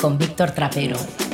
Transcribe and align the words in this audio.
Con 0.00 0.16
Víctor 0.16 0.52
Trapero. 0.52 1.29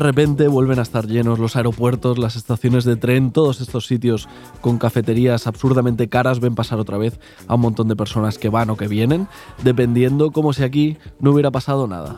De 0.00 0.06
repente 0.06 0.48
vuelven 0.48 0.78
a 0.78 0.82
estar 0.82 1.06
llenos 1.06 1.38
los 1.38 1.56
aeropuertos, 1.56 2.16
las 2.16 2.34
estaciones 2.34 2.84
de 2.84 2.96
tren, 2.96 3.32
todos 3.32 3.60
estos 3.60 3.86
sitios 3.86 4.30
con 4.62 4.78
cafeterías 4.78 5.46
absurdamente 5.46 6.08
caras 6.08 6.40
ven 6.40 6.54
pasar 6.54 6.78
otra 6.78 6.96
vez 6.96 7.20
a 7.46 7.56
un 7.56 7.60
montón 7.60 7.86
de 7.86 7.96
personas 7.96 8.38
que 8.38 8.48
van 8.48 8.70
o 8.70 8.78
que 8.78 8.88
vienen, 8.88 9.28
dependiendo 9.62 10.30
como 10.30 10.54
si 10.54 10.62
aquí 10.62 10.96
no 11.20 11.32
hubiera 11.32 11.50
pasado 11.50 11.86
nada. 11.86 12.16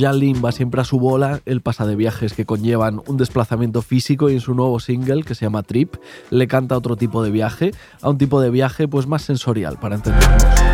Jan 0.00 0.18
Lin 0.18 0.40
va 0.42 0.50
siempre 0.50 0.80
a 0.80 0.84
su 0.84 0.98
bola, 0.98 1.40
él 1.44 1.60
pasa 1.60 1.86
de 1.86 1.94
viajes 1.94 2.32
que 2.32 2.46
conllevan 2.46 3.02
un 3.06 3.18
desplazamiento 3.18 3.82
físico 3.82 4.30
y 4.30 4.34
en 4.34 4.40
su 4.40 4.54
nuevo 4.54 4.80
single, 4.80 5.24
que 5.24 5.34
se 5.34 5.44
llama 5.44 5.62
Trip, 5.62 5.96
le 6.30 6.48
canta 6.48 6.76
otro 6.76 6.96
tipo 6.96 7.22
de 7.22 7.30
viaje, 7.30 7.72
a 8.00 8.08
un 8.08 8.16
tipo 8.16 8.40
de 8.40 8.48
viaje 8.48 8.88
pues 8.88 9.06
más 9.06 9.22
sensorial, 9.22 9.78
para 9.78 9.96
entendernos. 9.96 10.69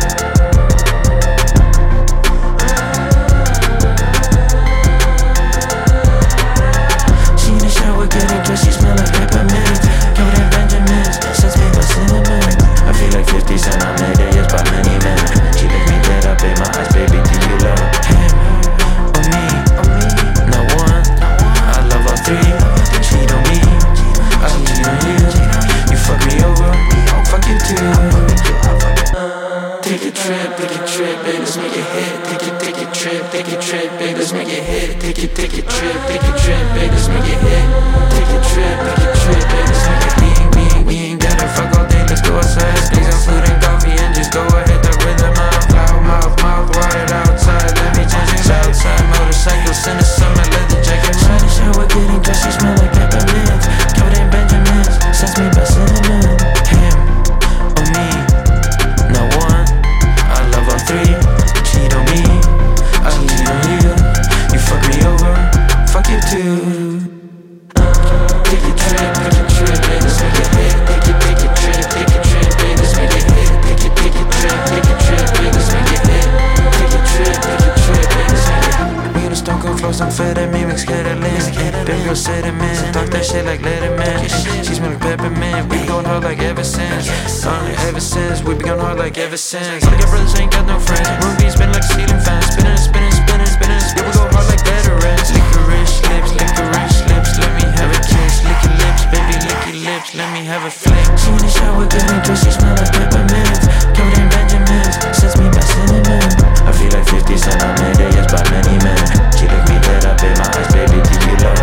She 101.15 101.29
in 101.31 101.39
the 101.39 101.49
shower 101.49 101.85
getting 101.87 102.21
dressed, 102.27 102.43
she 102.43 102.51
smell 102.51 102.75
like 102.75 102.91
peppermint 102.91 103.77
Jordan 103.97 104.29
Benjamins, 104.29 104.95
sends 105.11 105.35
me 105.41 105.49
back 105.49 105.65
cinnamon. 105.65 106.29
I 106.63 106.71
feel 106.71 106.91
like 106.93 107.07
50 107.09 107.37
cent, 107.37 107.59
I'm 107.63 107.75
in 107.81 107.97
made 107.97 108.13
yes 108.13 108.27
by 108.31 108.43
many 108.51 108.77
men. 108.79 109.03
She 109.35 109.49
licked 109.49 109.67
me 109.67 109.77
dead, 109.83 110.05
I 110.05 110.13
bit 110.15 110.37
my 110.37 110.47
eyes, 110.47 110.69
baby, 110.71 111.01
do 111.01 111.15
you 111.27 111.35
love? 111.43 111.59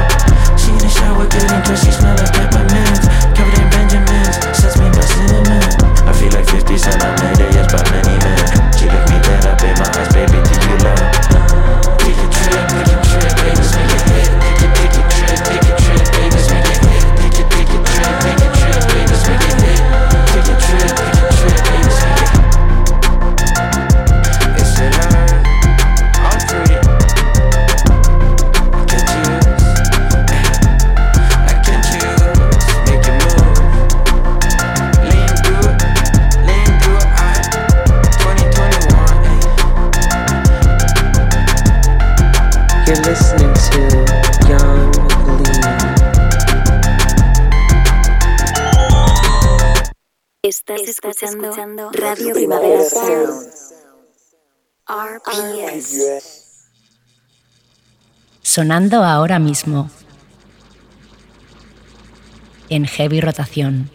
She 0.60 0.70
in 0.74 0.78
the 0.78 0.90
shower 0.90 1.26
getting 1.30 1.62
dressed, 1.62 1.84
she 1.86 1.92
smell 1.92 2.03
Radio 51.92 52.34
Primavera 52.34 52.84
Sound. 52.84 53.46
RPS. 54.88 56.00
Sonando 58.42 59.04
ahora 59.04 59.38
mismo. 59.38 59.90
En 62.68 62.84
heavy 62.86 63.20
rotación. 63.20 63.90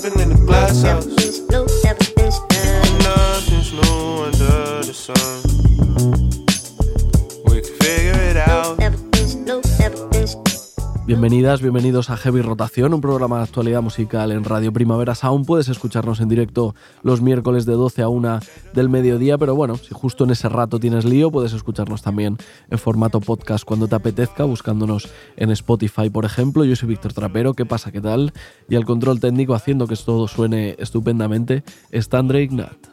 Been 0.00 0.12
Get 0.12 0.12
stopping 0.12 0.20
in 0.20 0.28
the 0.30 0.46
glass 0.46 0.82
Never 0.82 1.02
house. 1.02 1.21
Bienvenidas, 11.32 11.62
bienvenidos 11.62 12.10
a 12.10 12.18
Heavy 12.18 12.42
Rotación, 12.42 12.92
un 12.92 13.00
programa 13.00 13.38
de 13.38 13.44
actualidad 13.44 13.80
musical 13.80 14.32
en 14.32 14.44
Radio 14.44 14.70
Primavera 14.70 15.14
Sound. 15.14 15.46
Puedes 15.46 15.70
escucharnos 15.70 16.20
en 16.20 16.28
directo 16.28 16.74
los 17.02 17.22
miércoles 17.22 17.64
de 17.64 17.72
12 17.72 18.02
a 18.02 18.08
1 18.10 18.40
del 18.74 18.90
mediodía, 18.90 19.38
pero 19.38 19.54
bueno, 19.54 19.76
si 19.78 19.94
justo 19.94 20.24
en 20.24 20.30
ese 20.32 20.50
rato 20.50 20.78
tienes 20.78 21.06
lío, 21.06 21.30
puedes 21.30 21.54
escucharnos 21.54 22.02
también 22.02 22.36
en 22.68 22.78
formato 22.78 23.18
podcast 23.22 23.64
cuando 23.64 23.88
te 23.88 23.94
apetezca, 23.94 24.44
buscándonos 24.44 25.08
en 25.36 25.50
Spotify, 25.52 26.10
por 26.10 26.26
ejemplo. 26.26 26.66
Yo 26.66 26.76
soy 26.76 26.90
Víctor 26.90 27.14
Trapero, 27.14 27.54
¿qué 27.54 27.64
pasa? 27.64 27.92
¿Qué 27.92 28.02
tal? 28.02 28.34
Y 28.68 28.76
al 28.76 28.84
control 28.84 29.18
técnico, 29.18 29.54
haciendo 29.54 29.86
que 29.86 29.96
todo 29.96 30.28
suene 30.28 30.76
estupendamente, 30.78 31.64
está 31.90 32.18
André 32.18 32.42
Ignat. 32.42 32.91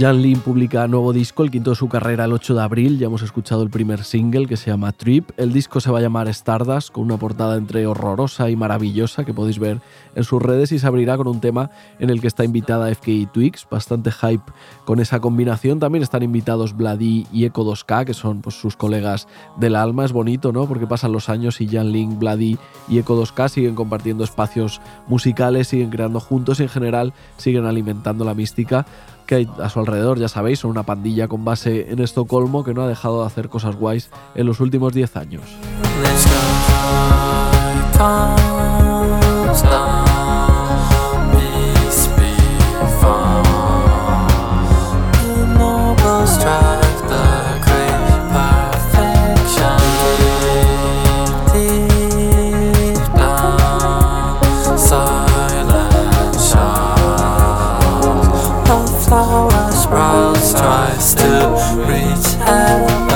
Jan 0.00 0.22
Lin 0.22 0.40
publica 0.40 0.88
nuevo 0.88 1.12
disco, 1.12 1.42
el 1.42 1.50
quinto 1.50 1.68
de 1.68 1.76
su 1.76 1.86
carrera, 1.86 2.24
el 2.24 2.32
8 2.32 2.54
de 2.54 2.62
abril. 2.62 2.98
Ya 2.98 3.08
hemos 3.08 3.20
escuchado 3.20 3.62
el 3.62 3.68
primer 3.68 4.02
single 4.02 4.46
que 4.46 4.56
se 4.56 4.70
llama 4.70 4.92
Trip. 4.92 5.28
El 5.36 5.52
disco 5.52 5.78
se 5.78 5.90
va 5.90 5.98
a 5.98 6.00
llamar 6.00 6.26
Stardust, 6.28 6.90
con 6.90 7.04
una 7.04 7.18
portada 7.18 7.58
entre 7.58 7.86
horrorosa 7.86 8.48
y 8.48 8.56
maravillosa 8.56 9.26
que 9.26 9.34
podéis 9.34 9.58
ver 9.58 9.82
en 10.14 10.24
sus 10.24 10.40
redes 10.40 10.72
y 10.72 10.78
se 10.78 10.86
abrirá 10.86 11.18
con 11.18 11.28
un 11.28 11.42
tema 11.42 11.70
en 11.98 12.08
el 12.08 12.22
que 12.22 12.28
está 12.28 12.44
invitada 12.44 12.88
FKI 12.94 13.26
Twix. 13.26 13.66
Bastante 13.70 14.10
hype 14.10 14.50
con 14.86 15.00
esa 15.00 15.20
combinación. 15.20 15.80
También 15.80 16.02
están 16.02 16.22
invitados 16.22 16.74
Vladi 16.74 17.26
y 17.30 17.44
Eco 17.44 17.70
2K, 17.70 18.06
que 18.06 18.14
son 18.14 18.40
pues, 18.40 18.54
sus 18.54 18.76
colegas 18.76 19.28
del 19.58 19.76
alma. 19.76 20.06
Es 20.06 20.12
bonito, 20.12 20.50
¿no? 20.50 20.66
Porque 20.66 20.86
pasan 20.86 21.12
los 21.12 21.28
años 21.28 21.60
y 21.60 21.68
Jan 21.68 21.92
Lin, 21.92 22.18
Vladi 22.18 22.56
y 22.88 23.00
Eco 23.00 23.22
2K 23.22 23.50
siguen 23.50 23.74
compartiendo 23.74 24.24
espacios 24.24 24.80
musicales, 25.08 25.68
siguen 25.68 25.90
creando 25.90 26.20
juntos 26.20 26.58
y 26.58 26.62
en 26.62 26.70
general 26.70 27.12
siguen 27.36 27.66
alimentando 27.66 28.24
la 28.24 28.32
mística 28.32 28.86
que 29.30 29.36
hay 29.36 29.48
a 29.62 29.68
su 29.68 29.78
alrededor, 29.78 30.18
ya 30.18 30.26
sabéis, 30.26 30.58
son 30.58 30.72
una 30.72 30.82
pandilla 30.82 31.28
con 31.28 31.44
base 31.44 31.92
en 31.92 32.00
Estocolmo 32.00 32.64
que 32.64 32.74
no 32.74 32.82
ha 32.82 32.88
dejado 32.88 33.20
de 33.20 33.28
hacer 33.28 33.48
cosas 33.48 33.76
guays 33.76 34.10
en 34.34 34.44
los 34.44 34.58
últimos 34.58 34.92
10 34.92 35.16
años. 35.16 35.42
flower 59.20 59.70
sprouts 59.72 60.54
tries 60.54 61.14
to 61.14 61.54
pretend. 61.84 63.09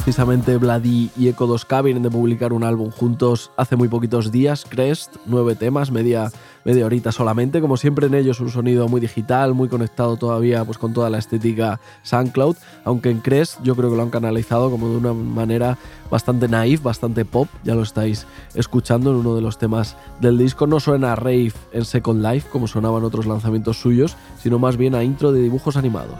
Precisamente 0.00 0.56
Vladi 0.56 1.10
y 1.14 1.28
Eco 1.28 1.46
2K 1.46 1.84
vienen 1.84 2.02
de 2.02 2.10
publicar 2.10 2.54
un 2.54 2.64
álbum 2.64 2.90
juntos 2.90 3.50
hace 3.58 3.76
muy 3.76 3.86
poquitos 3.86 4.32
días, 4.32 4.64
Crest, 4.66 5.16
nueve 5.26 5.56
temas, 5.56 5.90
media, 5.90 6.32
media 6.64 6.86
horita 6.86 7.12
solamente. 7.12 7.60
Como 7.60 7.76
siempre 7.76 8.06
en 8.06 8.14
ellos 8.14 8.40
un 8.40 8.50
sonido 8.50 8.88
muy 8.88 9.02
digital, 9.02 9.52
muy 9.52 9.68
conectado 9.68 10.16
todavía 10.16 10.64
pues, 10.64 10.78
con 10.78 10.94
toda 10.94 11.10
la 11.10 11.18
estética 11.18 11.80
SoundCloud, 12.02 12.56
aunque 12.84 13.10
en 13.10 13.20
Crest 13.20 13.60
yo 13.62 13.76
creo 13.76 13.90
que 13.90 13.96
lo 13.96 14.02
han 14.02 14.08
canalizado 14.08 14.70
como 14.70 14.88
de 14.88 14.96
una 14.96 15.12
manera 15.12 15.76
bastante 16.10 16.48
naif, 16.48 16.82
bastante 16.82 17.26
pop, 17.26 17.48
ya 17.62 17.74
lo 17.74 17.82
estáis 17.82 18.26
escuchando 18.54 19.10
en 19.10 19.18
uno 19.18 19.34
de 19.34 19.42
los 19.42 19.58
temas 19.58 19.98
del 20.18 20.38
disco. 20.38 20.66
No 20.66 20.80
suena 20.80 21.12
a 21.12 21.16
rave 21.16 21.52
en 21.72 21.84
Second 21.84 22.24
Life 22.24 22.48
como 22.50 22.68
sonaban 22.68 23.04
otros 23.04 23.26
lanzamientos 23.26 23.78
suyos, 23.78 24.16
sino 24.42 24.58
más 24.58 24.78
bien 24.78 24.94
a 24.94 25.04
intro 25.04 25.30
de 25.30 25.42
dibujos 25.42 25.76
animados. 25.76 26.16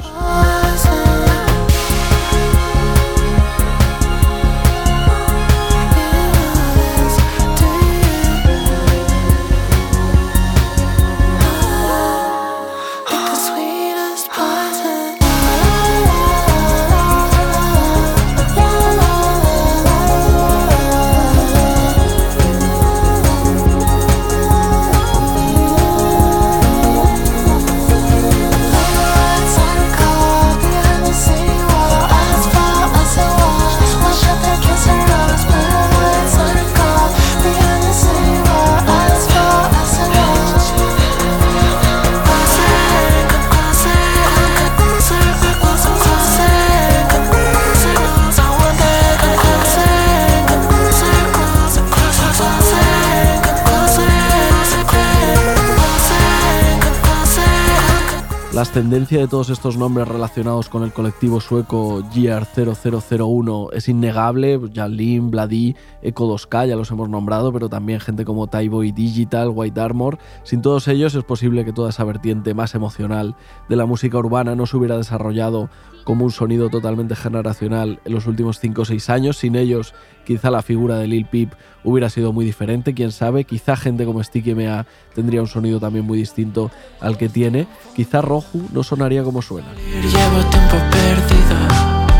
Ascendencia 58.62 59.18
de 59.18 59.28
todos 59.28 59.48
estos 59.48 59.76
nombres 59.76 60.06
relacionados 60.06 60.68
con 60.68 60.82
el 60.82 60.92
colectivo 60.92 61.40
sueco 61.40 62.02
GR0001 62.02 63.68
es 63.72 63.88
innegable. 63.88 64.60
Jan 64.74 64.96
Lin, 64.96 65.30
Vladi, 65.30 65.76
Eco 66.02 66.26
2K, 66.34 66.68
ya 66.68 66.76
los 66.76 66.90
hemos 66.90 67.08
nombrado, 67.08 67.52
pero 67.52 67.68
también 67.68 68.00
gente 68.00 68.24
como 68.24 68.48
Tyboy 68.48 68.92
Digital, 68.92 69.50
White 69.54 69.80
Armor. 69.80 70.18
Sin 70.42 70.62
todos 70.62 70.88
ellos 70.88 71.14
es 71.14 71.24
posible 71.24 71.64
que 71.64 71.72
toda 71.72 71.90
esa 71.90 72.04
vertiente 72.04 72.52
más 72.52 72.74
emocional 72.74 73.34
de 73.68 73.76
la 73.76 73.86
música 73.86 74.18
urbana 74.18 74.54
no 74.54 74.66
se 74.66 74.76
hubiera 74.76 74.96
desarrollado 74.96 75.70
como 76.04 76.24
un 76.24 76.30
sonido 76.30 76.70
totalmente 76.70 77.14
generacional 77.14 78.00
en 78.04 78.12
los 78.12 78.26
últimos 78.26 78.58
5 78.58 78.82
o 78.82 78.84
6 78.84 79.10
años. 79.10 79.36
Sin 79.38 79.56
ellos, 79.56 79.94
quizá 80.26 80.50
la 80.50 80.62
figura 80.62 80.98
de 80.98 81.06
Lil 81.06 81.26
Peep 81.26 81.52
hubiera 81.84 82.10
sido 82.10 82.32
muy 82.32 82.44
diferente, 82.44 82.94
quién 82.94 83.12
sabe. 83.12 83.44
Quizá 83.44 83.76
gente 83.76 84.04
como 84.04 84.22
Sticky 84.22 84.54
MA 84.54 84.86
tendría 85.14 85.40
un 85.40 85.48
sonido 85.48 85.80
también 85.80 86.04
muy 86.04 86.18
distinto 86.18 86.70
al 87.00 87.16
que 87.16 87.28
tiene. 87.28 87.66
Quizá 87.94 88.20
Roju 88.20 88.68
no 88.72 88.82
sonaría 88.82 89.22
como 89.22 89.42
suena. 89.42 89.68
Llevo 89.74 90.44
tiempo 90.50 90.76
perdido 90.90 91.56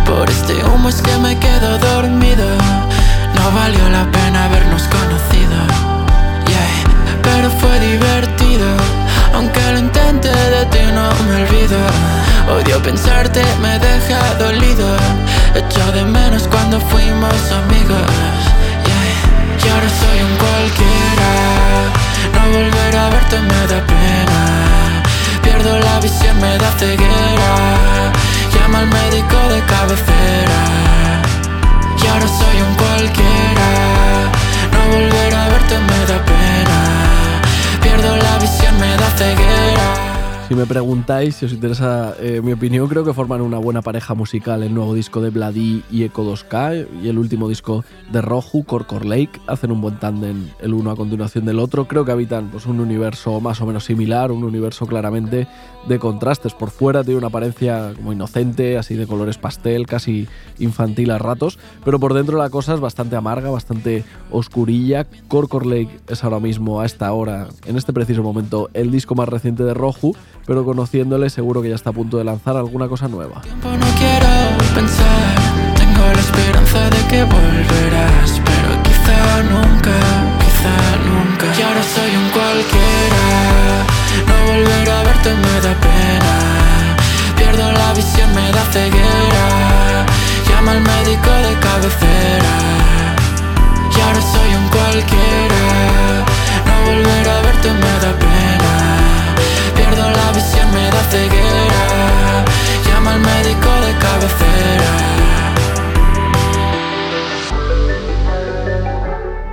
Por 0.07 0.29
este 0.29 0.55
humo 0.65 0.89
es 0.89 1.01
que 1.03 1.17
me 1.19 1.39
quedo 1.39 1.79
dormido 1.79 2.47
No 3.35 3.53
valió 3.55 3.89
la 3.91 4.11
pena 4.11 4.47
habernos 4.47 4.83
conocido 4.89 5.57
Yeah, 6.47 7.19
pero 7.23 7.51
fue 7.51 7.79
divertido 7.81 8.67
Aunque 9.35 9.61
lo 9.73 9.79
intente 9.79 10.29
de 10.29 10.67
ti 10.67 10.79
no 10.93 11.11
me 11.27 11.43
olvido 11.43 11.79
Odio 12.57 12.83
pensarte, 12.83 13.43
me 13.63 13.79
deja 13.79 14.35
dolido 14.39 14.97
Echo 15.55 15.93
de 15.93 16.05
menos 16.05 16.49
cuando 16.49 16.81
fuimos 16.81 17.53
amigos 17.53 18.40
y 19.71 19.73
ahora 19.73 19.89
soy 19.89 20.21
un 20.21 20.37
cualquiera. 20.37 21.31
No 22.35 22.59
volver 22.59 22.97
a 22.97 23.09
verte 23.11 23.39
me 23.41 23.67
da 23.69 23.87
pena. 23.87 25.03
Pierdo 25.45 25.79
la 25.79 26.01
visión, 26.01 26.41
me 26.41 26.59
da 26.59 26.73
ceguera. 26.77 28.11
Llama 28.53 28.79
al 28.81 28.89
médico 28.89 29.37
de 29.49 29.61
cabecera. 29.73 30.63
Y 32.03 32.07
ahora 32.09 32.27
soy 32.27 32.57
un 32.67 32.75
cualquiera. 32.75 33.71
No 34.73 34.81
volver 34.97 35.35
a 35.37 35.49
verte 35.51 35.79
me 35.79 36.01
da 36.11 36.19
pena. 36.25 36.79
Pierdo 37.81 38.17
la 38.17 38.39
visión, 38.39 38.77
me 38.81 38.97
da 38.97 39.09
ceguera. 39.17 40.10
Si 40.51 40.57
me 40.57 40.67
preguntáis, 40.67 41.37
si 41.37 41.47
os 41.47 41.53
interesa 41.53 42.17
eh, 42.19 42.41
mi 42.43 42.51
opinión, 42.51 42.89
creo 42.89 43.05
que 43.05 43.15
forman 43.15 43.41
una 43.41 43.59
buena 43.59 43.83
pareja 43.83 44.15
musical 44.15 44.65
el 44.65 44.75
nuevo 44.75 44.95
disco 44.95 45.21
de 45.21 45.31
Vladi 45.31 45.85
y 45.93 46.03
Eco 46.03 46.25
2K 46.25 46.89
y 47.05 47.09
el 47.09 47.19
último 47.19 47.49
disco 47.49 47.85
de 48.11 48.21
Roju, 48.21 48.65
Corcor 48.65 49.05
Lake. 49.07 49.41
Hacen 49.47 49.71
un 49.71 49.81
buen 49.81 50.01
tándem 50.01 50.49
el 50.59 50.75
uno 50.75 50.91
a 50.91 50.97
continuación 50.97 51.45
del 51.45 51.61
otro. 51.61 51.87
Creo 51.87 52.05
que 52.05 52.11
habitan 52.11 52.49
pues, 52.49 52.67
un 52.67 52.81
universo 52.81 53.41
más 53.41 53.61
o 53.61 53.67
menos 53.67 53.85
similar, 53.85 54.33
un 54.33 54.43
universo 54.43 54.87
claramente 54.87 55.47
de 55.87 55.99
contrastes. 56.01 56.53
Por 56.53 56.71
fuera 56.71 57.05
tiene 57.05 57.19
una 57.19 57.29
apariencia 57.29 57.93
como 57.95 58.13
inocente, 58.13 58.77
así 58.77 58.97
de 58.97 59.07
colores 59.07 59.39
pastel, 59.39 59.87
casi 59.87 60.27
infantil 60.59 61.13
a 61.13 61.19
ratos, 61.19 61.61
pero 61.85 62.01
por 62.01 62.13
dentro 62.13 62.39
la 62.39 62.51
cosa 62.51 62.75
es 62.75 62.81
bastante 62.81 63.15
amarga, 63.15 63.51
bastante 63.51 64.03
oscurilla. 64.33 65.07
Corcor 65.29 65.65
Lake 65.65 66.01
es 66.09 66.25
ahora 66.25 66.41
mismo, 66.41 66.81
a 66.81 66.87
esta 66.87 67.13
hora, 67.13 67.47
en 67.67 67.77
este 67.77 67.93
preciso 67.93 68.25
momento, 68.25 68.69
el 68.75 68.91
disco 68.91 69.15
más 69.15 69.29
reciente 69.29 69.63
de 69.63 69.75
Roju, 69.75 70.17
pero 70.47 70.65
conociéndole 70.65 71.31
seguro 71.31 71.63
que 71.63 71.69
ya 71.69 71.75
está 71.75 71.91
a 71.91 71.93
punto 71.93 72.19
de 72.19 72.25
lanzar 72.25 72.57
alguna 72.57 72.89
cosa 72.89 73.09
nueva. 73.09 73.43
No 81.81 81.87
soy 81.95 82.15
un 82.15 82.29
cualquiera, 82.31 83.25
no 84.27 84.93
a 84.93 85.03
verte 85.03 85.35
me 85.35 85.61
da 85.61 85.75
pena. 85.81 86.35
Pierdo 87.37 87.73
la 87.73 87.93
visión, 87.95 88.35
me 88.35 88.53
da 88.53 88.63
ceguera. 88.71 90.07
Al 90.71 90.81
médico 90.83 91.31
de 91.31 91.59
cabecera. 91.59 92.55
Y 93.97 94.01
ahora 94.01 94.21
soy 94.21 94.55
un 94.55 94.69
cualquiera, 94.69 95.63
no 96.67 96.91
volver 96.91 97.29
a 97.29 97.41
verte 97.41 97.73
me 97.73 97.93
da 98.05 98.19
pena. 98.19 98.90
La 100.13 100.33
visión, 100.33 100.71
me 100.73 100.91
da 100.91 101.03
ceguera. 101.11 102.45
Llama 102.87 103.13
al 103.15 103.21
médico 103.21 103.71
de 103.87 103.93
cabecera. 103.99 105.30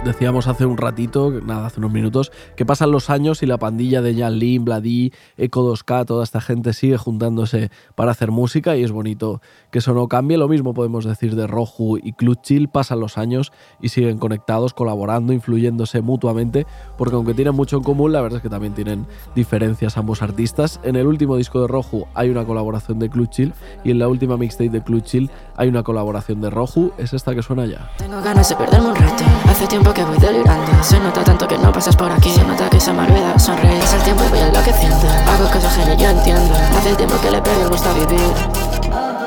Decíamos 0.07 0.47
hace 0.47 0.65
un 0.65 0.77
ratito, 0.77 1.31
nada, 1.43 1.65
hace 1.65 1.81
unos 1.81 1.91
minutos, 1.91 2.31
que 2.55 2.65
pasan 2.65 2.91
los 2.91 3.09
años 3.09 3.43
y 3.43 3.45
la 3.45 3.57
pandilla 3.57 4.01
de 4.01 4.15
Jan 4.15 4.39
Lin, 4.39 4.63
Bladi, 4.63 5.11
Eco 5.35 5.69
2K, 5.69 6.05
toda 6.05 6.23
esta 6.23 6.39
gente 6.39 6.71
sigue 6.71 6.95
juntándose 6.95 7.71
para 7.93 8.11
hacer 8.11 8.31
música 8.31 8.77
y 8.77 8.85
es 8.85 8.93
bonito 8.93 9.41
que 9.69 9.79
eso 9.79 9.93
no 9.93 10.07
cambie. 10.07 10.37
Lo 10.37 10.47
mismo 10.47 10.73
podemos 10.73 11.03
decir 11.03 11.35
de 11.35 11.45
Roju 11.45 11.97
y 11.97 12.13
Clutchill, 12.13 12.69
pasan 12.69 13.01
los 13.01 13.17
años 13.17 13.51
y 13.81 13.89
siguen 13.89 14.17
conectados, 14.17 14.73
colaborando, 14.73 15.33
influyéndose 15.33 16.01
mutuamente, 16.01 16.65
porque 16.97 17.15
aunque 17.15 17.33
tienen 17.33 17.53
mucho 17.53 17.75
en 17.75 17.83
común, 17.83 18.13
la 18.13 18.21
verdad 18.21 18.37
es 18.37 18.43
que 18.43 18.49
también 18.49 18.73
tienen 18.73 19.07
diferencias 19.35 19.97
ambos 19.97 20.21
artistas. 20.21 20.79
En 20.83 20.95
el 20.95 21.05
último 21.05 21.35
disco 21.35 21.59
de 21.59 21.67
Roju 21.67 22.05
hay 22.13 22.29
una 22.29 22.45
colaboración 22.45 22.97
de 22.99 23.09
Clutchill 23.09 23.53
y 23.83 23.91
en 23.91 23.99
la 23.99 24.07
última 24.07 24.37
mixtape 24.37 24.69
de 24.69 24.81
Clutchill 24.81 25.29
hay 25.57 25.67
una 25.67 25.83
colaboración 25.83 26.39
de 26.39 26.49
Roju, 26.49 26.93
es 26.97 27.11
esta 27.11 27.35
que 27.35 27.43
suena 27.43 27.65
ya. 27.65 27.91
Tengo 27.97 28.21
ganas 28.21 28.47
de 28.47 28.55
perderme 28.55 28.87
un 28.87 28.95
rato. 28.95 29.25
Hace 29.49 29.67
tiempo 29.67 29.93
que 29.93 29.96
voy 30.03 30.17
delirando. 30.17 30.83
Se 30.83 30.99
nota 30.99 31.23
tanto 31.23 31.47
que 31.47 31.57
no 31.57 31.71
pasas 31.71 31.95
por 31.95 32.11
aquí. 32.11 32.31
Se 32.31 32.43
nota 32.43 32.69
que 32.69 32.79
se 32.79 32.91
me 32.93 33.03
olvida 33.03 33.37
sonreír. 33.39 33.79
Pasa 33.79 33.95
el 33.95 34.03
tiempo 34.03 34.23
y 34.25 34.29
voy 34.29 34.39
enloqueciendo. 34.39 35.07
Hago 35.27 35.49
cosas 35.51 35.77
que 35.77 35.97
yo 35.97 36.09
entiendo. 36.09 36.53
Hace 36.77 36.95
tiempo 36.95 37.15
que 37.21 37.31
le 37.31 37.41
pego 37.41 37.61
el 37.63 37.69
gusto 37.69 37.89
a 37.89 37.93
vivir. 37.93 38.33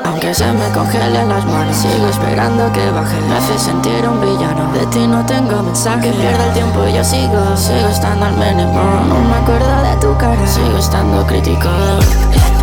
Aunque 0.03 0.33
se 0.33 0.51
me 0.51 0.67
congelen 0.73 1.29
las 1.29 1.45
manos, 1.45 1.75
sigo 1.77 2.07
esperando 2.07 2.71
que 2.73 2.89
baje. 2.91 3.19
Me 3.21 3.37
hace 3.37 3.57
sentir 3.59 4.07
un 4.07 4.19
villano. 4.19 4.71
De 4.73 4.85
ti 4.87 5.07
no 5.07 5.25
tengo 5.25 5.61
mensaje. 5.63 6.09
Que 6.09 6.17
pierda 6.17 6.45
el 6.47 6.53
tiempo 6.53 6.87
y 6.87 6.93
yo 6.93 7.03
sigo. 7.03 7.55
Sigo 7.55 7.87
estando 7.89 8.25
al 8.25 8.37
mínimo. 8.37 8.81
No 9.07 9.19
me 9.19 9.35
acuerdo 9.35 9.83
de 9.83 9.95
tu 9.97 10.17
cara. 10.17 10.47
Sigo 10.47 10.77
estando 10.77 11.25
crítico. 11.25 11.69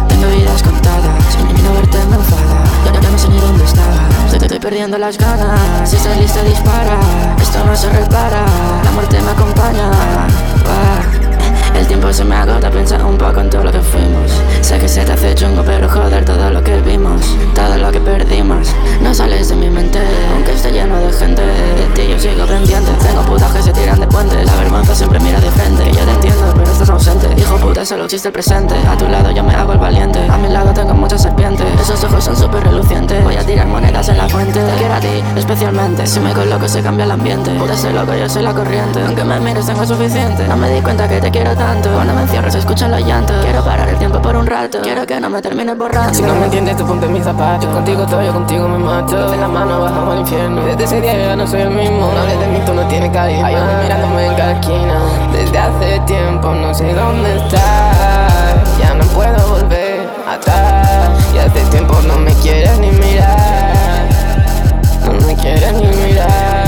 Tengo 0.09 0.29
vidas 0.29 0.62
contadas. 0.62 0.77
Perdiendo 4.69 4.99
las 4.99 5.17
ganas. 5.17 5.89
Si 5.89 5.97
estás 5.97 6.15
listo, 6.19 6.45
dispara. 6.45 7.01
Esto 7.41 7.65
no 7.65 7.75
se 7.75 7.89
repara. 7.89 8.45
La 8.85 8.91
muerte 8.91 9.19
me 9.23 9.31
acompaña. 9.31 9.89
Va. 9.89 11.27
El 11.78 11.87
tiempo 11.87 12.12
se 12.12 12.25
me 12.25 12.35
agota, 12.35 12.68
piensa 12.73 12.97
un 13.06 13.16
poco 13.16 13.40
en 13.40 13.50
todo 13.50 13.62
lo 13.62 13.70
que 13.70 13.80
fuimos. 13.80 14.32
Sé 14.62 14.80
que 14.80 14.88
se 14.88 15.04
te 15.04 15.12
hace 15.12 15.32
chungo, 15.37 15.62
pero 15.64 15.88
joder, 15.88 16.25
todo 16.25 16.50
lo 16.50 16.62
que 16.62 16.80
vimos, 16.80 17.23
todo 17.54 17.78
lo 17.78 17.92
que 17.92 18.00
perdimos, 18.00 18.75
no 19.00 19.14
sales 19.14 19.49
de 19.49 19.54
mi 19.54 19.70
mente. 19.70 20.00
Aunque 20.35 20.54
esté 20.54 20.73
lleno 20.73 20.97
de 20.97 21.12
gente, 21.12 21.40
de 21.40 21.87
ti 21.94 22.08
yo 22.11 22.18
sigo 22.18 22.44
pendiente. 22.47 22.90
Tengo 23.00 23.23
putas 23.23 23.52
que 23.52 23.62
se 23.62 23.73
tiran 23.73 24.00
de 24.00 24.08
puente, 24.08 24.44
la 24.44 24.56
vergüenza 24.56 24.92
siempre 24.92 25.20
mira 25.20 25.40
de 25.40 25.50
frente. 25.52 25.85
Que 25.85 25.92
yo 25.92 26.04
te 26.04 26.11
entiendo, 26.11 26.52
pero 26.56 26.73
estás 26.73 26.90
ausente. 26.90 27.28
Hijo 27.40 27.56
puta, 27.58 27.87
solo 27.87 28.04
existe 28.06 28.26
el 28.26 28.32
presente. 28.32 28.75
A 28.88 28.97
tu 28.97 29.06
lado 29.06 29.30
yo 29.30 29.44
me 29.44 29.54
hago 29.54 29.73
el 29.73 29.78
valiente. 29.78 30.18
A 30.28 30.37
mi 30.37 30.49
lado 30.49 30.73
tengo 30.75 30.94
muchas 30.94 31.23
serpientes. 31.23 31.64
Esos 31.80 32.02
ojos 32.02 32.25
son 32.25 32.37
súper 32.37 32.64
relucientes. 32.64 33.23
Voy 33.23 33.37
a 33.37 33.47
tirar 33.47 33.68
monedas 33.68 34.08
en 34.08 34.18
la 34.18 34.28
fuente. 34.28 34.58
Te 34.58 34.75
quiero 34.78 34.94
a 34.94 35.00
ti, 35.00 35.23
especialmente. 35.37 36.08
Si 36.08 36.18
me 36.18 36.32
coloco, 36.32 36.66
se 36.66 36.82
cambia 36.82 37.04
el 37.04 37.12
ambiente. 37.12 37.52
Puta, 37.52 37.76
soy 37.76 37.92
loco, 37.92 38.14
yo 38.16 38.28
soy 38.28 38.42
la 38.42 38.52
corriente. 38.52 39.00
Aunque 39.06 39.23
me 39.23 39.38
mires, 39.38 39.64
tengo 39.64 39.87
suficiente. 39.87 40.44
No 40.49 40.56
me 40.56 40.70
di 40.70 40.80
cuenta 40.80 41.08
que 41.08 41.20
te 41.20 41.30
quiero 41.30 41.54
tanto. 41.54 41.68
Cuando 41.69 42.15
me 42.15 42.23
encierro, 42.23 42.51
se 42.51 42.61
escuchan 42.61 42.91
los 42.91 43.05
llantos. 43.05 43.37
Quiero 43.45 43.63
parar 43.63 43.87
el 43.91 43.99
tiempo 43.99 44.23
por 44.23 44.35
un 44.35 44.47
rato. 44.47 44.81
Quiero 44.81 45.07
que 45.07 45.21
no 45.21 45.29
me 45.29 45.43
termines 45.43 45.77
borrando. 45.77 46.15
Si 46.15 46.23
no 46.23 46.35
me 46.35 46.47
entiendes, 46.47 46.79
tú 46.79 46.87
ponte 46.87 47.05
en 47.05 47.13
mis 47.13 47.23
zapatos. 47.23 47.67
Yo 47.67 47.71
contigo 47.71 48.07
todo, 48.07 48.23
yo 48.23 48.33
contigo 48.33 48.67
me 48.67 48.79
mato. 48.79 49.31
De 49.31 49.37
la 49.37 49.49
mano 49.49 49.83
bajamos 49.83 50.15
al 50.15 50.21
infierno. 50.21 50.65
Desde 50.65 50.85
ese 50.85 51.01
día 51.03 51.13
yo 51.13 51.25
ya 51.27 51.37
no 51.37 51.47
soy 51.47 51.61
el 51.61 51.71
mismo. 51.71 52.11
No 52.11 52.21
hables 52.21 52.41
de 52.41 52.47
mí, 52.47 52.61
tú 52.65 52.73
no 52.73 52.83
tienes 52.89 53.11
carisma. 53.11 53.49
Hay 53.49 53.55
hombres 53.55 53.83
mirándome 53.83 54.27
en 54.27 54.35
cada 54.35 54.53
esquina. 54.53 54.99
Desde 55.31 55.59
hace 55.59 56.01
tiempo 56.07 56.55
no 56.55 56.75
sé 56.75 56.95
dónde 56.95 57.37
estás. 57.37 58.79
Ya 58.81 58.95
no 58.95 59.05
puedo 59.09 59.49
volver 59.49 60.09
atrás. 60.27 61.11
Y 61.35 61.39
hace 61.39 61.61
tiempo 61.71 61.99
no 62.07 62.19
me 62.19 62.33
quieres 62.37 62.79
ni 62.79 62.91
mirar. 62.93 64.09
No 65.05 65.27
me 65.27 65.35
quieres 65.35 65.73
ni 65.75 65.87
mirar. 65.87 66.65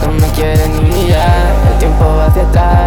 No, 0.00 0.06
no 0.06 0.12
me 0.14 0.28
quieres 0.28 0.66
ni 0.66 0.80
mirar. 0.80 1.54
El 1.72 1.78
tiempo 1.78 2.04
va 2.16 2.24
hacia 2.24 2.42
atrás 2.42 2.85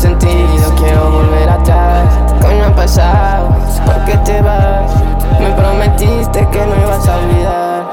Quiero 0.00 1.10
volver 1.10 1.46
atrás. 1.46 2.08
Coño 2.40 2.64
ha 2.64 2.74
pasado, 2.74 3.48
¿por 3.84 4.02
qué 4.06 4.16
te 4.24 4.40
vas? 4.40 4.90
Me 5.38 5.50
prometiste 5.50 6.48
que 6.48 6.58
no 6.64 6.74
ibas 6.74 7.06
a 7.06 7.16
olvidar. 7.18 7.84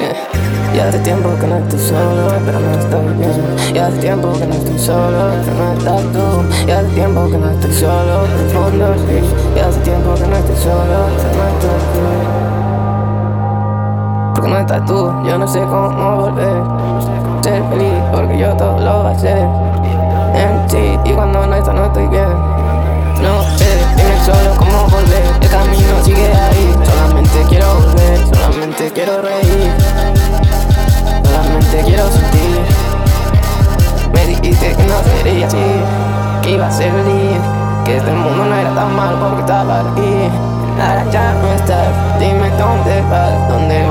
Yeah. 0.00 0.74
Y 0.74 0.80
hace 0.80 0.98
tiempo 0.98 1.28
que 1.40 1.46
no 1.46 1.58
estoy 1.58 1.78
solo, 1.78 2.32
pero 2.44 2.58
no 2.58 2.72
estoy 2.72 3.14
bien. 3.18 3.30
Y 3.72 3.78
hace 3.78 3.98
tiempo 3.98 4.32
que 4.32 4.46
no 4.46 4.54
estoy 4.54 4.78
solo, 4.80 5.30
pero 5.44 5.54
no 5.56 5.72
estás 5.74 6.02
tú. 6.12 6.42
Y 6.66 6.70
hace 6.72 6.88
tiempo 6.88 7.30
que 7.30 7.38
no 7.38 7.50
estoy 7.50 7.72
solo, 7.72 8.26
pero 8.26 8.40
el 8.42 8.50
fondo 8.50 8.94
sí. 9.06 9.20
Y 9.54 9.60
hace 9.60 9.80
tiempo 9.80 10.14
que 10.14 10.26
no 10.26 10.36
estoy 10.36 10.56
solo, 10.56 11.06
pero 11.16 11.30
no 11.38 11.46
estás 11.54 11.82
tú. 11.92 12.00
Porque 14.34 14.50
no 14.50 14.58
estás 14.58 14.84
tú, 14.86 15.12
yo 15.24 15.38
no 15.38 15.46
sé 15.46 15.60
cómo 15.60 16.16
volver. 16.16 16.62
Ser 17.42 17.62
feliz, 17.70 18.02
porque 18.12 18.38
yo 18.38 18.56
todo 18.56 18.80
lo 18.80 19.02
voy. 19.04 19.77
En 20.34 20.66
ti, 20.66 21.10
y 21.10 21.12
cuando 21.12 21.46
no 21.46 21.54
estás, 21.54 21.74
no 21.74 21.86
estoy 21.86 22.06
bien. 22.08 22.28
No 23.22 23.42
sé, 23.56 23.66
dime 23.96 24.24
solo 24.24 24.54
cómo 24.56 24.86
volver. 24.88 25.24
El 25.40 25.48
camino 25.48 26.04
sigue 26.04 26.26
ahí. 26.26 26.74
Solamente 26.84 27.44
quiero 27.48 27.74
volver, 27.74 28.18
solamente 28.26 28.92
quiero 28.92 29.22
reír. 29.22 29.72
Solamente 31.24 31.82
quiero 31.84 32.08
sentir. 32.10 32.60
Me 34.12 34.26
dijiste 34.26 34.74
que 34.76 34.82
no 34.84 35.02
sería 35.16 35.46
así, 35.46 35.56
que 36.42 36.50
iba 36.52 36.66
a 36.66 36.70
ser 36.70 36.92
feliz. 36.92 37.40
Que 37.84 37.96
este 37.96 38.12
mundo 38.12 38.44
no 38.44 38.54
era 38.54 38.74
tan 38.74 38.94
malo 38.94 39.18
porque 39.18 39.40
estaba 39.40 39.80
aquí. 39.80 40.30
Ahora 40.78 41.04
ya 41.10 41.32
no 41.32 41.52
estás, 41.54 41.88
dime 42.20 42.50
dónde 42.50 43.02
vas, 43.10 43.48
dónde 43.48 43.84
voy 43.86 43.87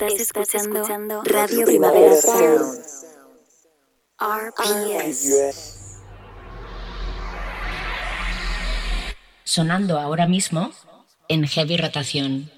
Estás, 0.00 0.54
escuchando, 0.54 1.22
Radio 1.22 1.66
Primavera 1.66 2.16
Sound. 2.16 2.80
RPS. 4.18 6.00
Sonando 9.44 10.00
ahora 10.00 10.26
mismo 10.26 10.72
en 11.28 11.46
heavy 11.46 11.76
rotación. 11.76 12.50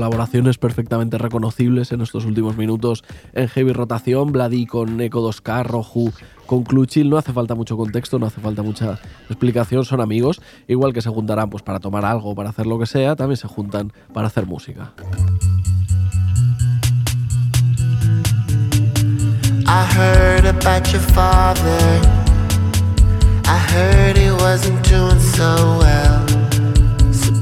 Colaboraciones 0.00 0.56
perfectamente 0.56 1.18
reconocibles 1.18 1.92
en 1.92 2.00
estos 2.00 2.24
últimos 2.24 2.56
minutos 2.56 3.04
en 3.34 3.48
heavy 3.48 3.74
rotación, 3.74 4.32
Bloody 4.32 4.64
con 4.64 4.98
Eco 4.98 5.20
2K, 5.20 5.62
Roju 5.62 6.10
con 6.46 6.64
Cluchil, 6.64 7.10
no 7.10 7.18
hace 7.18 7.34
falta 7.34 7.54
mucho 7.54 7.76
contexto, 7.76 8.18
no 8.18 8.24
hace 8.24 8.40
falta 8.40 8.62
mucha 8.62 8.98
explicación, 9.28 9.84
son 9.84 10.00
amigos, 10.00 10.40
igual 10.68 10.94
que 10.94 11.02
se 11.02 11.10
juntarán 11.10 11.50
pues 11.50 11.62
para 11.62 11.80
tomar 11.80 12.06
algo, 12.06 12.34
para 12.34 12.48
hacer 12.48 12.66
lo 12.66 12.78
que 12.78 12.86
sea, 12.86 13.14
también 13.14 13.36
se 13.36 13.46
juntan 13.46 13.92
para 14.14 14.28
hacer 14.28 14.46
música. 14.46 14.94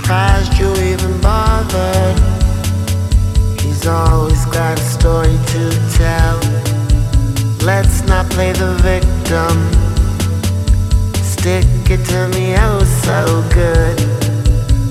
Surprised 0.09 0.59
you 0.59 0.75
even. 0.77 1.09
Play 8.53 8.53
the 8.53 8.75
victim. 8.83 9.57
Stick 11.23 11.91
it 11.91 12.05
to 12.07 12.29
me 12.29 12.55
oh 12.57 12.85
so 13.03 13.43
good. 13.55 13.99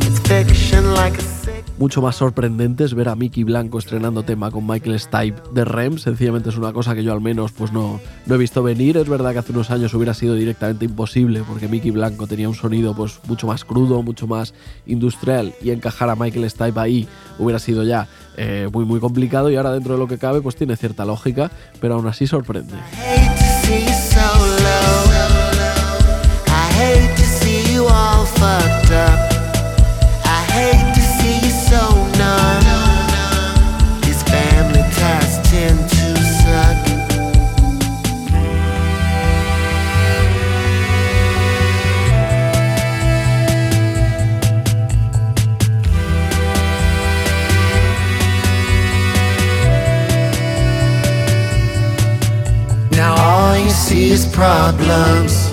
It's 0.06 0.20
fiction 0.20 0.94
like 0.94 1.18
a 1.18 1.38
mucho 1.80 2.02
más 2.02 2.16
sorprendente 2.16 2.86
es 2.86 2.96
ver 2.96 3.08
a 3.08 3.16
Mickey 3.16 3.44
Blanco 3.44 3.78
estrenando 3.78 4.24
tema 4.24 4.50
con 4.50 4.66
Michael 4.66 5.00
Stipe 5.00 5.40
de 5.52 5.64
Rem. 5.64 6.00
Sencillamente 6.00 6.50
es 6.50 6.58
una 6.58 6.74
cosa 6.74 6.96
que 6.96 7.04
yo 7.04 7.14
al 7.14 7.22
menos 7.22 7.52
pues 7.52 7.72
no, 7.72 8.00
no 8.26 8.36
he 8.36 8.38
visto 8.40 8.64
venir. 8.64 8.98
Es 8.98 9.08
verdad 9.08 9.34
que 9.34 9.40
hace 9.40 9.52
unos 9.52 9.70
años 9.70 9.94
hubiera 9.94 10.16
sido 10.16 10.34
directamente 10.34 10.86
imposible 10.86 11.44
porque 11.48 11.68
Mickey 11.68 11.92
Blanco 11.92 12.26
tenía 12.26 12.50
un 12.50 12.56
sonido 12.56 12.96
pues 12.96 13.20
mucho 13.28 13.46
más 13.46 13.64
crudo, 13.64 14.02
mucho 14.02 14.26
más 14.26 14.56
industrial 14.88 15.54
y 15.62 15.70
encajar 15.70 16.10
a 16.10 16.16
Michael 16.16 16.50
Stipe 16.50 16.80
ahí 16.80 17.08
hubiera 17.38 17.60
sido 17.60 17.84
ya 17.84 18.08
eh, 18.38 18.68
muy 18.74 18.86
muy 18.86 19.00
complicado 19.00 19.52
y 19.52 19.56
ahora 19.56 19.72
dentro 19.72 19.94
de 19.94 20.00
lo 20.00 20.08
que 20.08 20.18
cabe 20.18 20.42
pues 20.42 20.56
tiene 20.56 20.76
cierta 20.78 21.06
lógica, 21.06 21.52
pero 21.80 21.94
aún 21.94 22.08
así 22.08 22.26
sorprende. 22.26 22.74
fucked 28.40 28.92
up. 28.92 29.20
I 30.26 30.40
hate 30.54 30.94
to 30.96 31.02
see 31.02 31.38
you 31.46 31.54
so 31.70 31.82
numb. 32.20 34.02
These 34.02 34.22
family 34.24 34.84
ties 35.00 35.40
tend 35.50 35.80
to 35.90 36.08
suck. 36.42 36.82
Now 52.92 53.16
all 53.16 53.58
you 53.58 53.70
see 53.72 54.12
is 54.12 54.26
problems. 54.28 55.47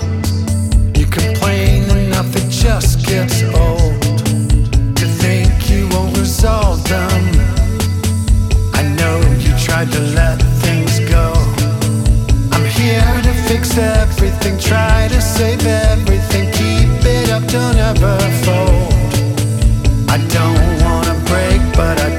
Resolve. 6.45 6.75
I 8.73 8.83
know 8.97 9.17
you 9.39 9.51
tried 9.57 9.91
to 9.91 9.99
let 10.19 10.37
things 10.63 10.99
go. 11.09 11.33
I'm 12.51 12.65
here 12.65 13.21
to 13.23 13.33
fix 13.47 13.77
everything, 13.77 14.59
try 14.59 15.07
to 15.07 15.21
save 15.21 15.65
everything. 15.65 16.45
Keep 16.51 17.03
it 17.03 17.29
up, 17.31 17.43
don't 17.47 17.77
ever 17.77 18.17
fold. 18.45 18.93
I 20.07 20.17
don't 20.37 20.69
wanna 20.85 21.15
break, 21.25 21.61
but 21.73 21.99
I 21.99 22.14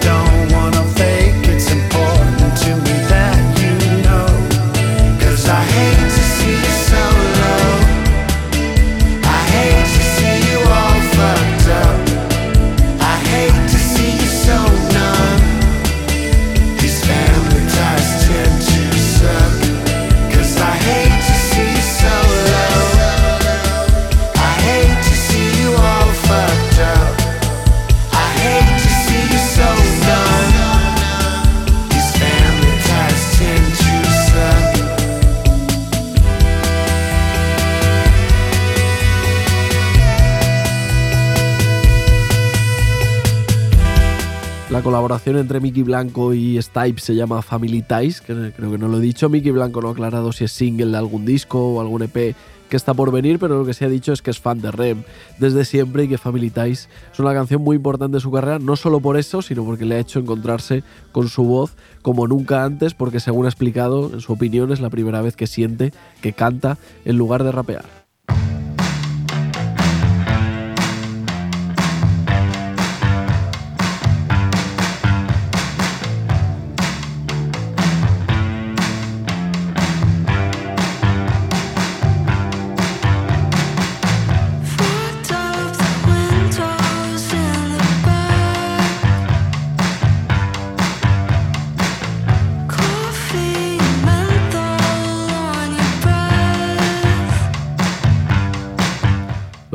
colaboración 45.06 45.36
entre 45.36 45.60
Mickey 45.60 45.84
Blanco 45.84 46.34
y 46.34 46.60
Stipe 46.60 47.00
se 47.00 47.14
llama 47.14 47.40
Family 47.40 47.80
Ties, 47.82 48.20
que 48.20 48.50
creo 48.50 48.72
que 48.72 48.76
no 48.76 48.88
lo 48.88 48.98
he 48.98 49.00
dicho. 49.00 49.28
Mickey 49.28 49.52
Blanco 49.52 49.80
no 49.80 49.90
ha 49.90 49.92
aclarado 49.92 50.32
si 50.32 50.42
es 50.42 50.50
single 50.50 50.90
de 50.90 50.96
algún 50.96 51.24
disco 51.24 51.74
o 51.74 51.80
algún 51.80 52.02
EP 52.02 52.34
que 52.68 52.76
está 52.76 52.92
por 52.92 53.12
venir, 53.12 53.38
pero 53.38 53.56
lo 53.56 53.64
que 53.64 53.72
se 53.72 53.84
ha 53.84 53.88
dicho 53.88 54.12
es 54.12 54.20
que 54.20 54.32
es 54.32 54.40
fan 54.40 54.60
de 54.60 54.72
Rem 54.72 55.04
desde 55.38 55.64
siempre 55.64 56.02
y 56.02 56.08
que 56.08 56.18
Family 56.18 56.50
Ties 56.50 56.88
es 57.12 57.20
una 57.20 57.32
canción 57.34 57.62
muy 57.62 57.76
importante 57.76 58.16
de 58.16 58.20
su 58.20 58.32
carrera, 58.32 58.58
no 58.58 58.74
solo 58.74 58.98
por 58.98 59.16
eso, 59.16 59.42
sino 59.42 59.64
porque 59.64 59.84
le 59.84 59.94
ha 59.94 60.00
hecho 60.00 60.18
encontrarse 60.18 60.82
con 61.12 61.28
su 61.28 61.44
voz 61.44 61.76
como 62.02 62.26
nunca 62.26 62.64
antes, 62.64 62.94
porque 62.94 63.20
según 63.20 63.46
ha 63.46 63.48
explicado, 63.48 64.10
en 64.12 64.20
su 64.20 64.32
opinión 64.32 64.72
es 64.72 64.80
la 64.80 64.90
primera 64.90 65.22
vez 65.22 65.36
que 65.36 65.46
siente 65.46 65.92
que 66.20 66.32
canta 66.32 66.78
en 67.04 67.16
lugar 67.16 67.44
de 67.44 67.52
rapear. 67.52 67.95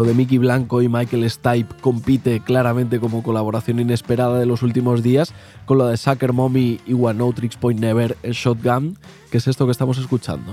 De 0.04 0.14
Mickey 0.14 0.38
Blanco 0.38 0.82
y 0.82 0.90
Michael 0.90 1.30
Stipe 1.30 1.76
compite 1.82 2.40
claramente 2.40 3.00
como 3.00 3.24
colaboración 3.24 3.80
inesperada 3.80 4.40
de 4.40 4.46
los 4.46 4.64
últimos 4.64 5.04
días 5.04 5.34
con 5.66 5.78
lo 5.78 5.88
de 5.88 5.98
Sucker 5.98 6.34
Mommy 6.34 6.80
y 6.86 6.94
One 6.94 7.16
No 7.16 7.32
Tricks 7.34 7.58
Point 7.58 7.80
Never 7.80 8.18
Shotgun, 8.24 8.98
que 9.30 9.38
es 9.38 9.48
esto 9.48 9.66
que 9.66 9.72
estamos 9.72 9.98
escuchando. 9.98 10.52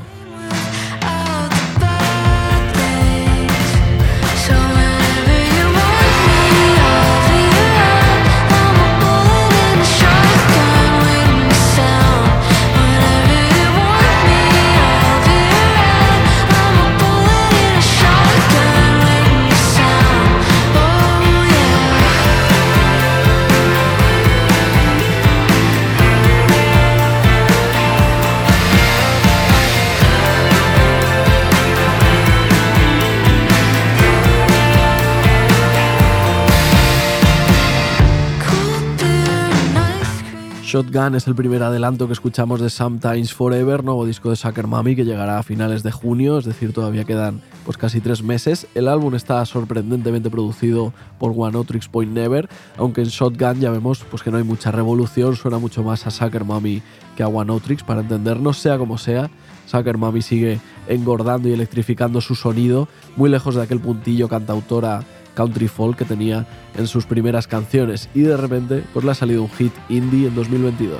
Shotgun 40.68 41.14
es 41.14 41.26
el 41.26 41.34
primer 41.34 41.62
adelanto 41.62 42.06
que 42.08 42.12
escuchamos 42.12 42.60
de 42.60 42.68
Sometimes 42.68 43.32
Forever, 43.32 43.82
nuevo 43.82 44.04
disco 44.04 44.28
de 44.28 44.36
Sucker 44.36 44.66
Mami 44.66 44.94
que 44.94 45.06
llegará 45.06 45.38
a 45.38 45.42
finales 45.42 45.82
de 45.82 45.90
junio, 45.90 46.36
es 46.36 46.44
decir, 46.44 46.74
todavía 46.74 47.04
quedan 47.04 47.40
pues 47.64 47.78
casi 47.78 48.02
tres 48.02 48.22
meses. 48.22 48.66
El 48.74 48.88
álbum 48.88 49.14
está 49.14 49.42
sorprendentemente 49.46 50.28
producido 50.28 50.92
por 51.18 51.32
One 51.34 51.56
Otrix 51.56 51.88
Point 51.88 52.12
Never, 52.12 52.50
aunque 52.76 53.00
en 53.00 53.06
Shotgun 53.06 53.60
ya 53.60 53.70
vemos 53.70 54.04
pues 54.10 54.22
que 54.22 54.30
no 54.30 54.36
hay 54.36 54.44
mucha 54.44 54.70
revolución, 54.70 55.36
suena 55.36 55.56
mucho 55.56 55.82
más 55.82 56.06
a 56.06 56.10
Sucker 56.10 56.44
Mami 56.44 56.82
que 57.16 57.22
a 57.22 57.28
One 57.28 57.50
Otrix, 57.50 57.82
para 57.82 58.02
entendernos, 58.02 58.58
sea 58.58 58.76
como 58.76 58.98
sea. 58.98 59.30
Sucker 59.64 59.96
Mami 59.96 60.20
sigue 60.20 60.60
engordando 60.86 61.48
y 61.48 61.54
electrificando 61.54 62.20
su 62.20 62.34
sonido, 62.34 62.88
muy 63.16 63.30
lejos 63.30 63.54
de 63.54 63.62
aquel 63.62 63.80
puntillo 63.80 64.28
cantautora 64.28 65.02
country 65.38 65.68
folk 65.68 65.96
que 65.96 66.04
tenía 66.04 66.44
en 66.76 66.88
sus 66.88 67.06
primeras 67.06 67.46
canciones 67.46 68.08
y 68.12 68.22
de 68.22 68.36
repente 68.36 68.82
pues 68.92 69.04
le 69.04 69.12
ha 69.12 69.14
salido 69.14 69.44
un 69.44 69.50
hit 69.50 69.72
indie 69.88 70.26
en 70.26 70.34
2022. 70.34 70.98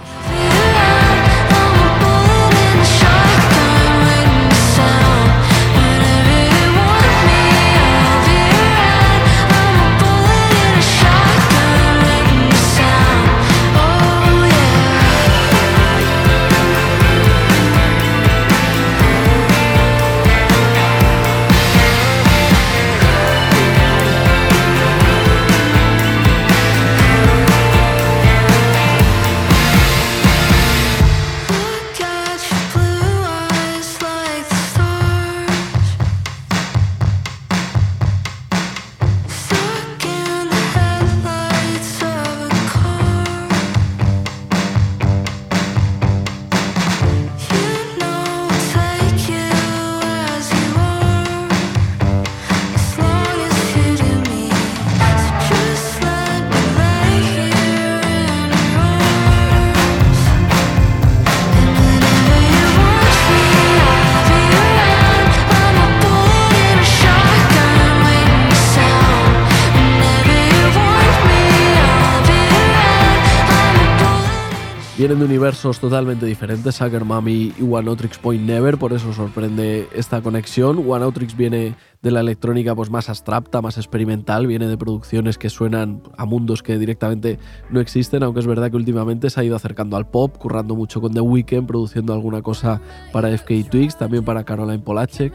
Vienen 75.09 75.21
de 75.21 75.25
universos 75.25 75.81
totalmente 75.81 76.27
diferentes, 76.27 76.75
Sugar 76.75 77.03
Mummy 77.03 77.55
y 77.59 77.63
One 77.63 77.89
Outrix 77.89 78.19
Point 78.19 78.43
Never, 78.43 78.77
por 78.77 78.93
eso 78.93 79.11
sorprende 79.15 79.89
esta 79.95 80.21
conexión. 80.21 80.85
One 80.87 81.03
Outrix 81.03 81.35
viene 81.35 81.77
de 82.03 82.11
la 82.11 82.21
electrónica 82.21 82.75
pues, 82.75 82.91
más 82.91 83.09
abstracta, 83.09 83.63
más 83.63 83.79
experimental, 83.79 84.47
viene 84.47 84.69
de 84.69 84.77
producciones 84.77 85.39
que 85.39 85.49
suenan 85.49 86.03
a 86.19 86.27
mundos 86.27 86.63
que 86.63 86.77
directamente 86.77 87.39
no 87.71 87.81
existen, 87.81 88.23
aunque 88.23 88.41
es 88.41 88.47
verdad 88.47 88.71
que 88.71 88.77
últimamente 88.77 89.31
se 89.31 89.41
ha 89.41 89.45
ido 89.45 89.57
acercando 89.57 89.97
al 89.97 90.07
pop, 90.07 90.37
currando 90.37 90.75
mucho 90.77 91.01
con 91.01 91.15
The 91.15 91.23
Weeknd, 91.23 91.67
produciendo 91.67 92.13
alguna 92.13 92.43
cosa 92.43 92.83
para 93.11 93.31
FK 93.31 93.71
Twigs, 93.71 93.97
también 93.97 94.27
para 94.27 94.45
Caroline 94.45 94.81
Polacek. 94.81 95.33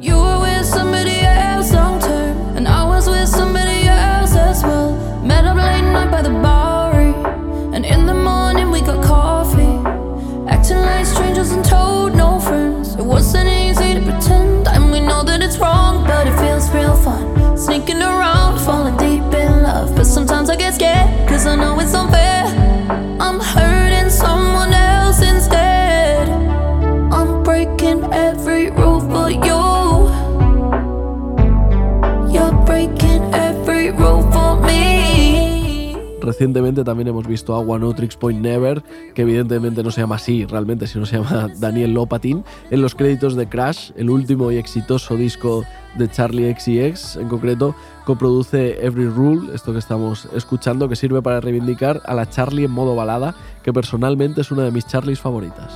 Recientemente 36.34 36.84
también 36.84 37.10
hemos 37.10 37.28
visto 37.28 37.54
a 37.54 37.60
One 37.60 37.94
Point 38.20 38.42
Never, 38.42 38.82
que 39.14 39.22
evidentemente 39.22 39.84
no 39.84 39.92
se 39.92 40.02
llama 40.02 40.16
así 40.16 40.46
realmente, 40.46 40.88
sino 40.88 41.06
se 41.06 41.18
llama 41.18 41.48
Daniel 41.60 41.94
Lopatin, 41.94 42.44
en 42.72 42.82
los 42.82 42.96
créditos 42.96 43.36
de 43.36 43.48
Crash, 43.48 43.92
el 43.98 44.10
último 44.10 44.52
y 44.52 44.58
exitoso 44.58 45.16
disco 45.16 45.64
de 45.96 46.10
Charlie 46.10 46.52
XCX, 46.52 47.18
en 47.18 47.30
concreto, 47.30 47.76
coproduce 48.04 48.84
Every 48.84 49.10
Rule, 49.10 49.54
esto 49.54 49.74
que 49.74 49.80
estamos 49.80 50.28
escuchando, 50.36 50.90
que 50.90 50.96
sirve 50.96 51.22
para 51.22 51.40
reivindicar 51.40 52.02
a 52.04 52.16
la 52.16 52.28
Charlie 52.28 52.66
en 52.66 52.72
modo 52.72 52.96
balada, 52.96 53.36
que 53.62 53.72
personalmente 53.72 54.42
es 54.42 54.50
una 54.50 54.64
de 54.64 54.72
mis 54.72 54.88
Charlies 54.88 55.20
favoritas. 55.20 55.72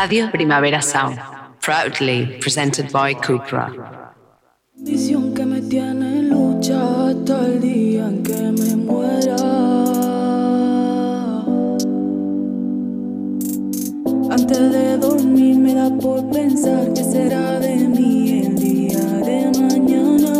Radio 0.00 0.30
Primavera 0.30 0.80
Sound, 0.80 1.18
proudly 1.60 2.38
presented 2.40 2.92
by 2.92 3.14
Cupra. 3.14 3.66
Visión 4.76 5.34
que 5.34 5.44
me 5.44 5.60
tiene 5.60 6.20
en 6.20 6.28
lucha 6.30 7.08
hasta 7.08 7.46
el 7.46 7.60
día 7.60 8.06
en 8.06 8.22
que 8.22 8.40
me 8.58 8.76
muera. 8.76 9.34
Antes 14.30 14.70
de 14.70 14.98
dormir 14.98 15.58
me 15.58 15.74
da 15.74 15.90
por 15.98 16.30
pensar 16.30 16.92
que 16.94 17.02
será 17.02 17.58
de 17.58 17.74
mí 17.88 18.44
el 18.46 18.54
día 18.54 19.04
de 19.28 19.50
mañana. 19.58 20.32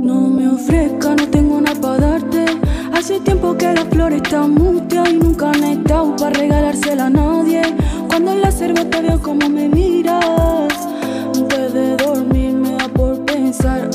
No 0.00 0.28
me 0.28 0.46
ofrezca, 0.46 1.16
Hace 3.10 3.22
tiempo 3.22 3.56
que 3.56 3.72
la 3.72 3.84
flor 3.86 4.12
está 4.12 4.46
mustia 4.46 5.02
y 5.10 5.14
nunca 5.14 5.50
han 5.50 5.64
estado 5.64 6.14
para 6.14 6.30
regalársela 6.30 7.06
a 7.06 7.10
nadie. 7.10 7.60
Cuando 8.06 8.30
en 8.30 8.40
la 8.40 8.52
cerveza 8.52 9.00
veo 9.00 9.20
cómo 9.20 9.48
me 9.48 9.68
miras. 9.68 10.88
Antes 11.34 11.72
de 11.72 11.96
dormir 11.96 12.52
me 12.52 12.70
da 12.70 12.86
por 12.86 13.24
pensar, 13.24 13.90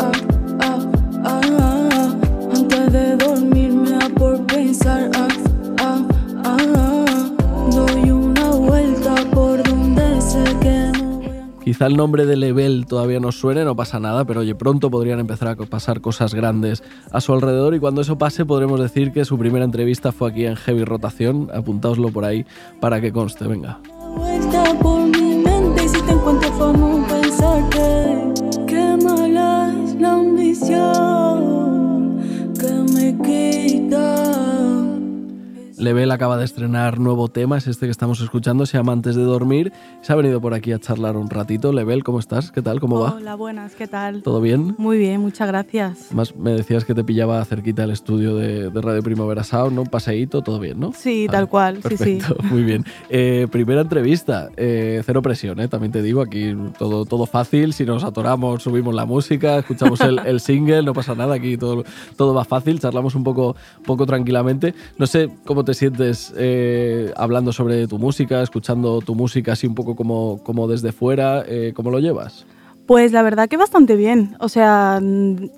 Quizá 11.66 11.88
el 11.88 11.98
nombre 11.98 12.28
de 12.28 12.36
Level 12.36 12.86
todavía 12.86 13.20
no 13.20 13.32
suene, 13.32 13.66
no 13.66 13.76
pasa 13.76 14.00
nada, 14.00 14.24
pero 14.24 14.42
oye, 14.42 14.54
pronto 14.54 14.92
podrían 14.92 15.20
empezar 15.20 15.48
a 15.48 15.56
pasar 15.56 16.00
cosas 16.00 16.36
grandes 16.36 16.84
a 17.12 17.20
su 17.22 17.34
alrededor 17.34 17.74
y 17.74 17.80
cuando 17.80 18.02
eso 18.02 18.20
pase 18.20 18.46
podremos 18.46 18.80
decir 18.80 19.12
que 19.12 19.26
su 19.26 19.40
primera 19.40 19.66
entrevista 19.66 20.12
fue 20.12 20.30
aquí 20.30 20.46
en 20.46 20.58
Heavy 20.58 20.84
Rotación. 20.84 21.50
Apuntaoslo 21.52 22.10
por 22.12 22.24
ahí 22.24 22.46
para 22.80 23.02
que 23.02 23.12
conste, 23.12 23.48
venga. 23.48 23.80
Lebel 35.78 36.12
acaba 36.12 36.38
de 36.38 36.46
estrenar 36.46 37.00
nuevo 37.00 37.28
tema, 37.28 37.58
es 37.58 37.68
este 37.68 37.86
que 37.86 37.92
estamos 37.92 38.22
escuchando, 38.22 38.66
se 38.66 38.78
llama 38.78 38.94
Antes 38.94 39.16
de 39.16 39.24
dormir. 39.24 39.74
Se 40.02 40.14
ha 40.14 40.16
venido 40.16 40.40
por 40.40 40.54
aquí 40.54 40.72
a 40.72 40.80
charlar 40.80 41.18
un 41.18 41.30
ratito. 41.30 41.74
Lebel, 41.74 42.04
¿cómo 42.04 42.20
estás? 42.20 42.52
¿Qué 42.52 42.62
tal? 42.62 42.80
¿Cómo 42.80 43.00
va? 43.00 43.16
Hola, 43.16 43.36
buenas, 43.36 43.76
¿qué 43.76 43.86
tal? 43.86 44.22
¿Todo 44.22 44.40
bien? 44.40 44.76
Muy 44.78 44.98
bien, 44.98 45.20
muchas 45.20 45.48
gracias. 45.50 46.14
Más 46.14 46.34
me 46.36 46.52
decías 46.52 46.86
que 46.86 46.96
te 46.96 47.04
pillaba 47.04 47.44
cerquita 47.44 47.84
el 47.84 47.92
estudio 47.92 48.38
de, 48.38 48.70
de 48.70 48.82
Radio 48.82 49.04
Primavera 49.04 49.44
Sound, 49.44 49.74
¿no? 49.74 49.82
Un 49.82 49.88
paseíto, 49.88 50.42
todo 50.42 50.60
bien, 50.60 50.80
¿no? 50.80 50.94
Sí, 50.94 51.28
tal 51.30 51.50
cual, 51.50 51.82
sí, 51.84 51.98
sí. 51.98 52.20
Perfecto, 52.20 52.38
muy 52.44 52.64
bien. 52.64 52.86
Eh, 53.10 53.48
primera 53.52 53.82
entrevista, 53.82 54.50
eh, 54.56 55.02
cero 55.06 55.22
presión, 55.22 55.60
¿eh? 55.60 55.68
también 55.68 55.92
te 55.92 56.02
digo, 56.02 56.22
aquí 56.22 56.56
todo, 56.80 57.04
todo 57.04 57.26
fácil, 57.26 57.74
si 57.74 57.84
nos 57.84 58.04
atoramos 58.06 58.64
subimos 58.64 58.96
la 58.96 59.06
música, 59.06 59.60
escuchamos 59.60 60.00
el, 60.02 60.20
el 60.26 60.40
single, 60.40 60.84
no 60.84 60.94
pasa 60.94 61.16
nada, 61.16 61.36
aquí 61.36 61.58
todo, 61.58 61.84
todo 62.16 62.34
va 62.34 62.46
fácil, 62.46 62.80
charlamos 62.80 63.14
un 63.16 63.26
poco, 63.26 63.58
poco 63.86 64.06
tranquilamente. 64.06 64.74
No 64.98 65.06
sé 65.06 65.30
cómo 65.44 65.65
te 65.66 65.74
sientes 65.74 66.34
eh, 66.38 67.12
hablando 67.18 67.52
sobre 67.52 67.88
tu 67.88 67.98
música, 67.98 68.42
escuchando 68.42 69.02
tu 69.02 69.16
música 69.16 69.54
así 69.54 69.68
un 69.68 69.76
poco 69.76 69.96
como, 69.96 70.42
como 70.44 70.68
desde 70.68 70.92
fuera, 70.92 71.44
eh, 71.48 71.74
¿cómo 71.76 71.92
lo 71.92 72.00
llevas? 72.00 72.46
Pues 72.86 73.12
la 73.12 73.24
verdad 73.24 73.50
que 73.50 73.58
bastante 73.58 73.96
bien. 73.96 74.36
O 74.40 74.48
sea, 74.48 75.00
mm, 75.02 75.50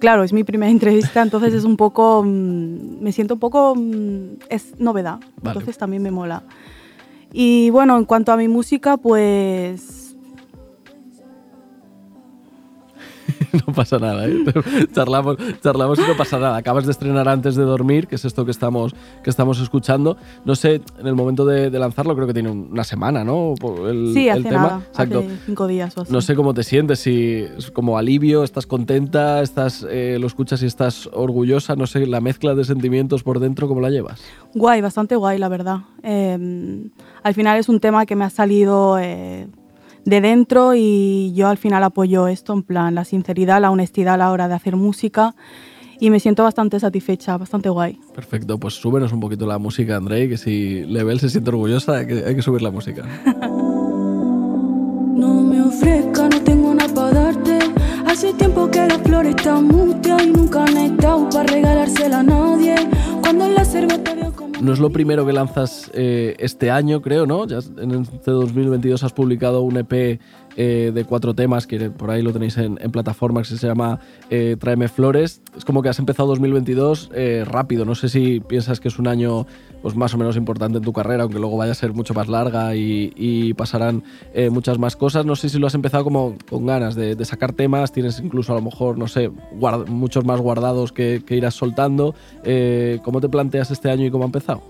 claro, 0.00 0.24
es 0.24 0.32
mi 0.32 0.42
primera 0.44 0.70
entrevista, 0.70 1.22
entonces 1.22 1.54
es 1.54 1.64
un 1.64 1.76
poco, 1.76 2.24
mm, 2.24 3.00
me 3.00 3.12
siento 3.12 3.34
un 3.34 3.40
poco, 3.40 3.74
mm, 3.76 4.38
es 4.48 4.78
novedad, 4.80 5.20
Vale. 5.20 5.30
entonces 5.58 5.78
también 5.78 6.02
me 6.02 6.10
mola. 6.10 6.42
Y 7.32 7.70
bueno, 7.70 7.96
en 7.98 8.04
cuanto 8.04 8.32
a 8.32 8.36
mi 8.36 8.48
música, 8.48 8.96
pues 8.96 10.03
no 13.66 13.72
pasa 13.72 13.98
nada, 13.98 14.26
¿eh? 14.26 14.44
charlamos, 14.94 15.36
charlamos 15.62 15.98
y 15.98 16.02
no 16.02 16.16
pasa 16.16 16.38
nada. 16.38 16.56
Acabas 16.56 16.86
de 16.86 16.92
estrenar 16.92 17.28
antes 17.28 17.56
de 17.56 17.62
dormir, 17.62 18.06
que 18.06 18.16
es 18.16 18.24
esto 18.24 18.44
que 18.44 18.50
estamos, 18.50 18.94
que 19.22 19.30
estamos 19.30 19.60
escuchando. 19.60 20.16
No 20.44 20.54
sé, 20.54 20.80
en 20.98 21.06
el 21.06 21.14
momento 21.14 21.44
de, 21.44 21.70
de 21.70 21.78
lanzarlo 21.78 22.14
creo 22.14 22.26
que 22.26 22.34
tiene 22.34 22.50
una 22.50 22.84
semana, 22.84 23.24
¿no? 23.24 23.54
El, 23.88 24.12
sí, 24.14 24.28
hace 24.28 24.38
el 24.38 24.44
tema. 24.44 24.62
nada, 24.62 24.82
Exacto. 24.88 25.18
hace 25.20 25.36
cinco 25.46 25.66
días 25.66 25.96
o 25.96 26.02
así. 26.02 26.12
No 26.12 26.20
sé 26.20 26.34
cómo 26.34 26.54
te 26.54 26.62
sientes, 26.62 27.00
si 27.00 27.46
es 27.56 27.70
como 27.70 27.98
alivio, 27.98 28.44
estás 28.44 28.66
contenta, 28.66 29.42
estás, 29.42 29.86
eh, 29.88 30.18
lo 30.20 30.26
escuchas 30.26 30.62
y 30.62 30.66
estás 30.66 31.08
orgullosa, 31.12 31.76
no 31.76 31.86
sé, 31.86 32.06
la 32.06 32.20
mezcla 32.20 32.54
de 32.54 32.64
sentimientos 32.64 33.22
por 33.22 33.40
dentro, 33.40 33.68
¿cómo 33.68 33.80
la 33.80 33.90
llevas? 33.90 34.20
Guay, 34.54 34.80
bastante 34.80 35.16
guay, 35.16 35.38
la 35.38 35.48
verdad. 35.48 35.78
Eh, 36.02 36.88
al 37.22 37.34
final 37.34 37.58
es 37.58 37.68
un 37.68 37.80
tema 37.80 38.06
que 38.06 38.16
me 38.16 38.24
ha 38.24 38.30
salido 38.30 38.98
eh, 38.98 39.46
de 40.04 40.20
dentro 40.20 40.74
y 40.74 41.32
yo 41.34 41.48
al 41.48 41.58
final 41.58 41.82
apoyo 41.84 42.28
esto, 42.28 42.52
en 42.52 42.62
plan, 42.62 42.94
la 42.94 43.04
sinceridad, 43.04 43.60
la 43.60 43.70
honestidad 43.70 44.14
a 44.14 44.18
la 44.18 44.30
hora 44.30 44.48
de 44.48 44.54
hacer 44.54 44.76
música 44.76 45.34
y 46.00 46.10
me 46.10 46.20
siento 46.20 46.42
bastante 46.42 46.78
satisfecha, 46.80 47.36
bastante 47.36 47.68
guay. 47.68 47.98
Perfecto, 48.14 48.58
pues 48.58 48.74
súbenos 48.74 49.12
un 49.12 49.20
poquito 49.20 49.46
la 49.46 49.58
música, 49.58 49.96
Andrei, 49.96 50.28
que 50.28 50.36
si 50.36 50.84
Level 50.84 51.20
se 51.20 51.30
siente 51.30 51.50
orgullosa, 51.50 51.98
hay 51.98 52.06
que, 52.06 52.24
hay 52.24 52.34
que 52.34 52.42
subir 52.42 52.62
la 52.62 52.70
música. 52.70 53.04
No 55.14 55.42
me 55.42 55.62
ofrezca, 55.62 56.28
no 56.28 56.40
tengo 56.42 56.74
nada 56.74 56.92
para 56.92 57.12
darte. 57.12 57.43
Hace 58.06 58.32
tiempo 58.34 58.70
que 58.70 58.86
las 58.86 58.98
flores 58.98 59.34
están 59.36 59.66
muteas 59.66 60.22
y 60.24 60.30
nunca 60.30 60.64
han 60.64 60.76
estado 60.76 61.28
para 61.30 61.44
regalársela 61.44 62.20
a 62.20 62.22
nadie. 62.22 62.74
Cuando 63.22 63.48
la 63.48 63.64
veo 63.64 64.32
como... 64.32 64.60
No 64.60 64.72
es 64.72 64.78
lo 64.78 64.90
primero 64.90 65.26
que 65.26 65.32
lanzas 65.32 65.90
eh, 65.94 66.36
este 66.38 66.70
año, 66.70 67.02
creo, 67.02 67.26
¿no? 67.26 67.46
Ya 67.46 67.58
en 67.78 68.02
este 68.02 68.30
2022 68.30 69.02
has 69.02 69.12
publicado 69.12 69.62
un 69.62 69.76
EP 69.78 70.20
eh, 70.56 70.92
de 70.94 71.04
cuatro 71.04 71.34
temas, 71.34 71.66
que 71.66 71.90
por 71.90 72.10
ahí 72.10 72.22
lo 72.22 72.32
tenéis 72.32 72.56
en, 72.58 72.78
en 72.80 72.90
plataformas, 72.90 73.48
que 73.48 73.56
se 73.56 73.66
llama 73.66 74.00
eh, 74.30 74.56
Tráeme 74.58 74.88
Flores. 74.88 75.42
Es 75.56 75.64
como 75.64 75.82
que 75.82 75.88
has 75.88 75.98
empezado 75.98 76.28
2022 76.28 77.10
eh, 77.14 77.44
rápido. 77.46 77.84
No 77.84 77.94
sé 77.94 78.08
si 78.08 78.40
piensas 78.40 78.80
que 78.80 78.88
es 78.88 78.98
un 78.98 79.08
año 79.08 79.46
pues, 79.82 79.96
más 79.96 80.14
o 80.14 80.18
menos 80.18 80.36
importante 80.36 80.78
en 80.78 80.84
tu 80.84 80.92
carrera, 80.92 81.24
aunque 81.24 81.38
luego 81.38 81.56
vaya 81.56 81.72
a 81.72 81.74
ser 81.74 81.92
mucho 81.92 82.14
más 82.14 82.28
larga 82.28 82.74
y, 82.74 83.54
pasarán 83.54 84.02
eh, 84.32 84.50
muchas 84.50 84.78
más 84.78 84.96
cosas. 84.96 85.26
No 85.26 85.36
sé 85.36 85.48
si 85.48 85.58
lo 85.58 85.66
has 85.66 85.74
empezado 85.74 86.04
como 86.04 86.36
con 86.48 86.66
ganas 86.66 86.94
de, 86.94 87.22
sacar 87.24 87.52
temas, 87.52 87.92
tienes 87.92 88.20
incluso 88.20 88.52
a 88.52 88.56
lo 88.56 88.62
mejor, 88.62 88.98
no 88.98 89.08
sé, 89.08 89.30
muchos 89.86 90.24
más 90.24 90.40
guardados 90.40 90.92
que, 90.92 91.22
irás 91.30 91.54
soltando. 91.54 92.14
¿Cómo 93.02 93.20
te 93.20 93.28
planteas 93.28 93.70
este 93.70 93.90
año 93.90 94.06
y 94.06 94.10
cómo 94.10 94.24
ha 94.24 94.26
empezado? 94.26 94.62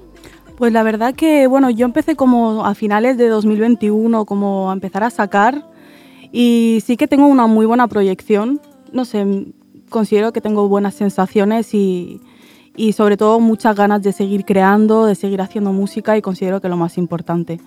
Pues 0.56 0.72
la 0.72 0.82
verdad 0.82 1.14
que, 1.14 1.46
bueno, 1.48 1.68
yo 1.70 1.84
empecé 1.84 2.14
como 2.14 2.64
a 2.64 2.74
finales 2.74 3.18
de 3.18 3.28
2021, 3.28 4.24
como 4.24 4.70
a 4.70 4.72
empezar 4.72 5.02
a 5.02 5.10
sacar 5.10 5.73
y 6.36 6.82
sí 6.84 6.96
que 6.96 7.06
tengo 7.06 7.28
una 7.28 7.46
muy 7.46 7.64
buena 7.64 7.86
proyección. 7.86 8.60
No 8.90 9.04
sé, 9.04 9.24
considero 9.88 10.32
que 10.32 10.40
tengo 10.40 10.66
buenas 10.68 10.94
sensaciones 10.94 11.72
y, 11.74 12.20
y 12.74 12.92
sobre 12.92 13.16
todo 13.16 13.38
muchas 13.38 13.76
ganas 13.76 14.02
de 14.02 14.12
seguir 14.12 14.44
creando, 14.44 15.06
de 15.06 15.14
seguir 15.14 15.40
haciendo 15.40 15.72
música 15.72 16.16
y 16.16 16.22
considero 16.22 16.60
que 16.60 16.68
lo 16.68 16.76
más 16.76 16.98
importante. 16.98 17.60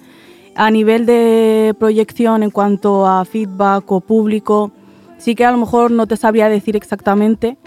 A 0.54 0.70
nivel 0.70 1.06
de 1.06 1.76
proyección 1.80 2.44
en 2.44 2.52
cuanto 2.52 3.08
a 3.08 3.24
feedback 3.24 3.90
o 3.90 4.02
público, 4.02 4.74
sí 5.18 5.34
que 5.34 5.46
a 5.46 5.52
lo 5.52 5.60
mejor 5.60 5.92
no 5.92 6.06
te 6.06 6.18
sabría 6.18 6.50
decir 6.50 6.76
exactamente, 6.76 7.58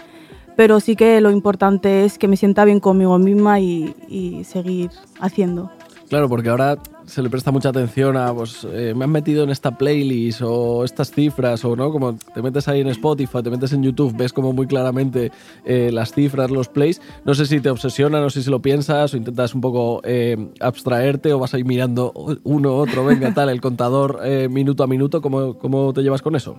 pero 0.55 0.79
sí 0.79 0.95
que 0.95 1.19
lo 1.19 1.31
importante 1.31 2.05
es 2.05 2.19
que 2.19 2.27
me 2.27 2.37
sienta 2.37 2.63
bien 2.63 2.79
conmigo 2.79 3.17
misma 3.17 3.59
y, 3.59 3.95
y 4.07 4.43
seguir 4.43 4.91
haciendo. 5.19 5.71
Claro, 6.09 6.29
porque 6.29 6.49
ahora 6.49 6.77
se 7.05 7.21
le 7.21 7.29
presta 7.29 7.51
mucha 7.51 7.69
atención 7.69 8.17
a, 8.17 8.33
pues, 8.33 8.65
eh, 8.71 8.93
me 8.95 9.05
han 9.05 9.11
metido 9.11 9.43
en 9.43 9.49
esta 9.49 9.77
playlist 9.77 10.41
o 10.43 10.83
estas 10.83 11.11
cifras, 11.11 11.63
o 11.65 11.75
no, 11.75 11.91
como 11.91 12.15
te 12.15 12.41
metes 12.41 12.67
ahí 12.67 12.81
en 12.81 12.87
Spotify, 12.87 13.43
te 13.43 13.49
metes 13.49 13.73
en 13.73 13.83
YouTube, 13.83 14.15
ves 14.15 14.33
como 14.33 14.53
muy 14.53 14.67
claramente 14.67 15.31
eh, 15.65 15.89
las 15.91 16.13
cifras, 16.13 16.51
los 16.51 16.67
plays. 16.69 17.01
No 17.25 17.33
sé 17.33 17.45
si 17.45 17.59
te 17.59 17.69
obsesiona, 17.69 18.21
no 18.21 18.29
sé 18.29 18.43
si 18.43 18.49
lo 18.49 18.61
piensas 18.61 19.13
o 19.13 19.17
intentas 19.17 19.53
un 19.53 19.61
poco 19.61 20.01
eh, 20.03 20.37
abstraerte 20.59 21.33
o 21.33 21.39
vas 21.39 21.53
ahí 21.53 21.63
mirando 21.63 22.13
uno, 22.43 22.75
otro, 22.75 23.05
venga, 23.05 23.33
tal, 23.33 23.49
el 23.49 23.61
contador 23.61 24.19
minuto 24.49 24.83
a 24.83 24.87
minuto. 24.87 25.21
¿Cómo, 25.21 25.55
¿Cómo 25.55 25.93
te 25.93 26.01
llevas 26.01 26.21
con 26.21 26.35
eso? 26.35 26.57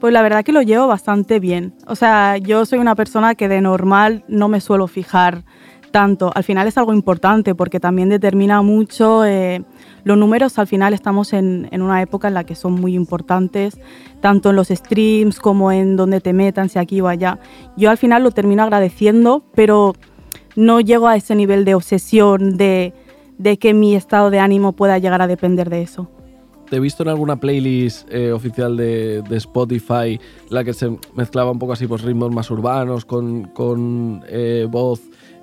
Pues 0.00 0.12
la 0.12 0.22
verdad 0.22 0.44
que 0.44 0.52
lo 0.52 0.62
llevo 0.62 0.86
bastante 0.86 1.40
bien. 1.40 1.74
O 1.86 1.96
sea, 1.96 2.36
yo 2.36 2.64
soy 2.66 2.78
una 2.78 2.94
persona 2.94 3.34
que 3.34 3.48
de 3.48 3.60
normal 3.60 4.24
no 4.28 4.48
me 4.48 4.60
suelo 4.60 4.86
fijar 4.86 5.44
tanto. 5.90 6.30
Al 6.34 6.44
final 6.44 6.66
es 6.66 6.78
algo 6.78 6.92
importante 6.92 7.54
porque 7.54 7.80
también 7.80 8.08
determina 8.08 8.62
mucho 8.62 9.24
eh, 9.24 9.62
los 10.04 10.16
números. 10.16 10.58
Al 10.58 10.66
final 10.66 10.94
estamos 10.94 11.32
en, 11.32 11.68
en 11.70 11.82
una 11.82 12.02
época 12.02 12.28
en 12.28 12.34
la 12.34 12.44
que 12.44 12.54
son 12.54 12.74
muy 12.74 12.94
importantes, 12.94 13.78
tanto 14.20 14.50
en 14.50 14.56
los 14.56 14.68
streams 14.68 15.40
como 15.40 15.72
en 15.72 15.96
donde 15.96 16.20
te 16.20 16.32
metan, 16.32 16.68
si 16.68 16.78
aquí 16.78 17.00
o 17.00 17.08
allá. 17.08 17.38
Yo 17.76 17.90
al 17.90 17.98
final 17.98 18.22
lo 18.22 18.30
termino 18.30 18.62
agradeciendo, 18.62 19.44
pero 19.54 19.94
no 20.56 20.80
llego 20.80 21.08
a 21.08 21.16
ese 21.16 21.34
nivel 21.34 21.64
de 21.64 21.74
obsesión 21.74 22.56
de, 22.56 22.92
de 23.38 23.58
que 23.58 23.74
mi 23.74 23.94
estado 23.94 24.30
de 24.30 24.40
ánimo 24.40 24.72
pueda 24.72 24.98
llegar 24.98 25.22
a 25.22 25.26
depender 25.26 25.70
de 25.70 25.82
eso. 25.82 26.10
Te 26.68 26.76
he 26.76 26.80
visto 26.80 27.02
en 27.02 27.08
alguna 27.08 27.36
playlist 27.36 28.06
eh, 28.12 28.30
oficial 28.30 28.76
de, 28.76 29.22
de 29.22 29.36
Spotify, 29.38 30.20
la 30.50 30.64
que 30.64 30.74
se 30.74 30.98
mezclaba 31.14 31.50
un 31.50 31.58
poco 31.58 31.72
así, 31.72 31.86
pues 31.86 32.02
ritmos 32.02 32.30
más 32.30 32.50
urbanos, 32.50 33.06
con, 33.06 33.44
con 33.54 34.22
eh, 34.28 34.66
voz, 34.68 35.00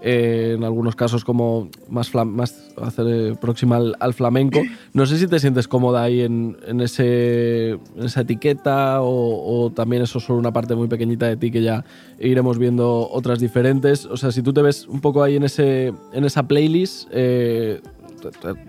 eh, 0.07 0.53
en 0.55 0.63
algunos 0.63 0.95
casos 0.95 1.25
como 1.25 1.67
más, 1.89 2.13
más 2.13 2.71
hacer, 2.79 3.07
eh, 3.09 3.35
próxima 3.41 3.77
al, 3.99 4.13
flamenco. 4.13 4.61
No 4.93 5.07
sé 5.07 5.17
si 5.17 5.25
te 5.25 5.39
sientes 5.39 5.67
cómoda 5.67 6.03
ahí 6.03 6.21
en, 6.21 6.57
en 6.67 6.79
ese, 6.79 7.71
en 7.71 8.03
esa 8.03 8.21
etiqueta 8.21 8.99
o, 9.01 9.71
también 9.75 10.03
eso 10.03 10.19
es 10.19 10.25
solo 10.25 10.37
una 10.37 10.53
parte 10.53 10.75
muy 10.75 10.87
pequeñita 10.87 11.25
de 11.25 11.37
ti 11.37 11.49
que 11.49 11.63
ya 11.63 11.83
iremos 12.19 12.59
viendo 12.59 13.09
otras 13.09 13.39
diferentes. 13.39 14.05
O 14.05 14.15
sea, 14.15 14.31
si 14.31 14.43
tú 14.43 14.53
te 14.53 14.61
ves 14.61 14.85
un 14.87 15.01
poco 15.01 15.23
ahí 15.23 15.37
en, 15.37 15.43
ese, 15.43 15.91
en 16.13 16.23
esa 16.23 16.43
playlist, 16.43 17.09
eh, 17.11 17.81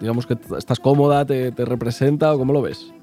digamos 0.00 0.26
que 0.26 0.38
estás 0.56 0.80
cómoda, 0.80 1.26
te, 1.26 1.52
te 1.52 1.66
representa 1.66 2.32
o 2.32 2.38
cómo 2.38 2.54
lo 2.54 2.62
ves. 2.62 2.94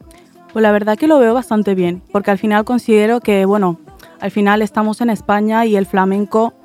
Pues 0.53 0.63
la 0.63 0.71
verdad 0.71 0.97
que 0.97 1.05
lo 1.05 1.19
veo 1.19 1.35
bastante 1.35 1.75
bien, 1.75 2.01
porque 2.11 2.31
al 2.31 2.39
final 2.39 2.65
considero 2.65 3.19
que, 3.19 3.45
bueno, 3.45 3.79
al 4.19 4.31
final 4.31 4.63
estamos 4.63 5.01
en 5.01 5.11
España 5.11 5.67
y 5.67 5.75
el 5.75 5.85
flamenco, 5.85 6.55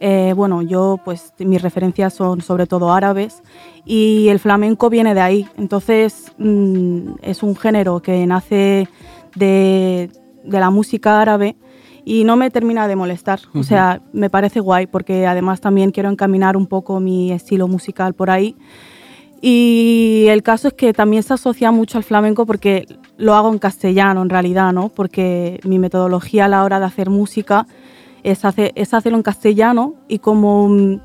eh, 0.00 0.32
bueno, 0.34 0.62
yo 0.62 0.98
pues 1.04 1.34
mis 1.38 1.60
referencias 1.60 2.14
son 2.14 2.40
sobre 2.40 2.66
todo 2.66 2.90
árabes 2.90 3.42
y 3.84 4.28
el 4.28 4.38
flamenco 4.38 4.88
viene 4.88 5.14
de 5.14 5.20
ahí. 5.20 5.46
Entonces 5.58 6.32
mm, 6.38 7.16
es 7.20 7.42
un 7.42 7.54
género 7.54 8.00
que 8.00 8.26
nace 8.26 8.88
de, 9.36 10.10
de 10.42 10.60
la 10.60 10.70
música 10.70 11.20
árabe 11.20 11.56
y 12.04 12.24
no 12.24 12.36
me 12.36 12.50
termina 12.50 12.88
de 12.88 12.96
molestar. 12.96 13.40
O 13.54 13.62
sea, 13.62 14.00
me 14.12 14.30
parece 14.30 14.60
guay 14.60 14.86
porque 14.86 15.26
además 15.26 15.60
también 15.60 15.90
quiero 15.90 16.08
encaminar 16.08 16.56
un 16.56 16.66
poco 16.66 16.98
mi 16.98 17.30
estilo 17.30 17.68
musical 17.68 18.14
por 18.14 18.30
ahí. 18.30 18.56
Y 19.42 20.26
el 20.28 20.42
caso 20.42 20.68
es 20.68 20.74
que 20.74 20.92
también 20.92 21.22
se 21.22 21.34
asocia 21.34 21.70
mucho 21.70 21.98
al 21.98 22.04
flamenco 22.04 22.46
porque 22.46 22.86
lo 23.16 23.34
hago 23.34 23.52
en 23.52 23.58
castellano 23.58 24.22
en 24.22 24.30
realidad, 24.30 24.72
¿no? 24.72 24.88
Porque 24.88 25.60
mi 25.64 25.78
metodología 25.78 26.46
a 26.46 26.48
la 26.48 26.64
hora 26.64 26.78
de 26.78 26.86
hacer 26.86 27.10
música 27.10 27.66
es, 28.22 28.44
hacer, 28.44 28.72
es 28.74 28.92
hacerlo 28.94 29.16
en 29.18 29.22
castellano 29.22 29.94
y 30.08 30.18
como... 30.18 30.68
mm, 30.68 31.00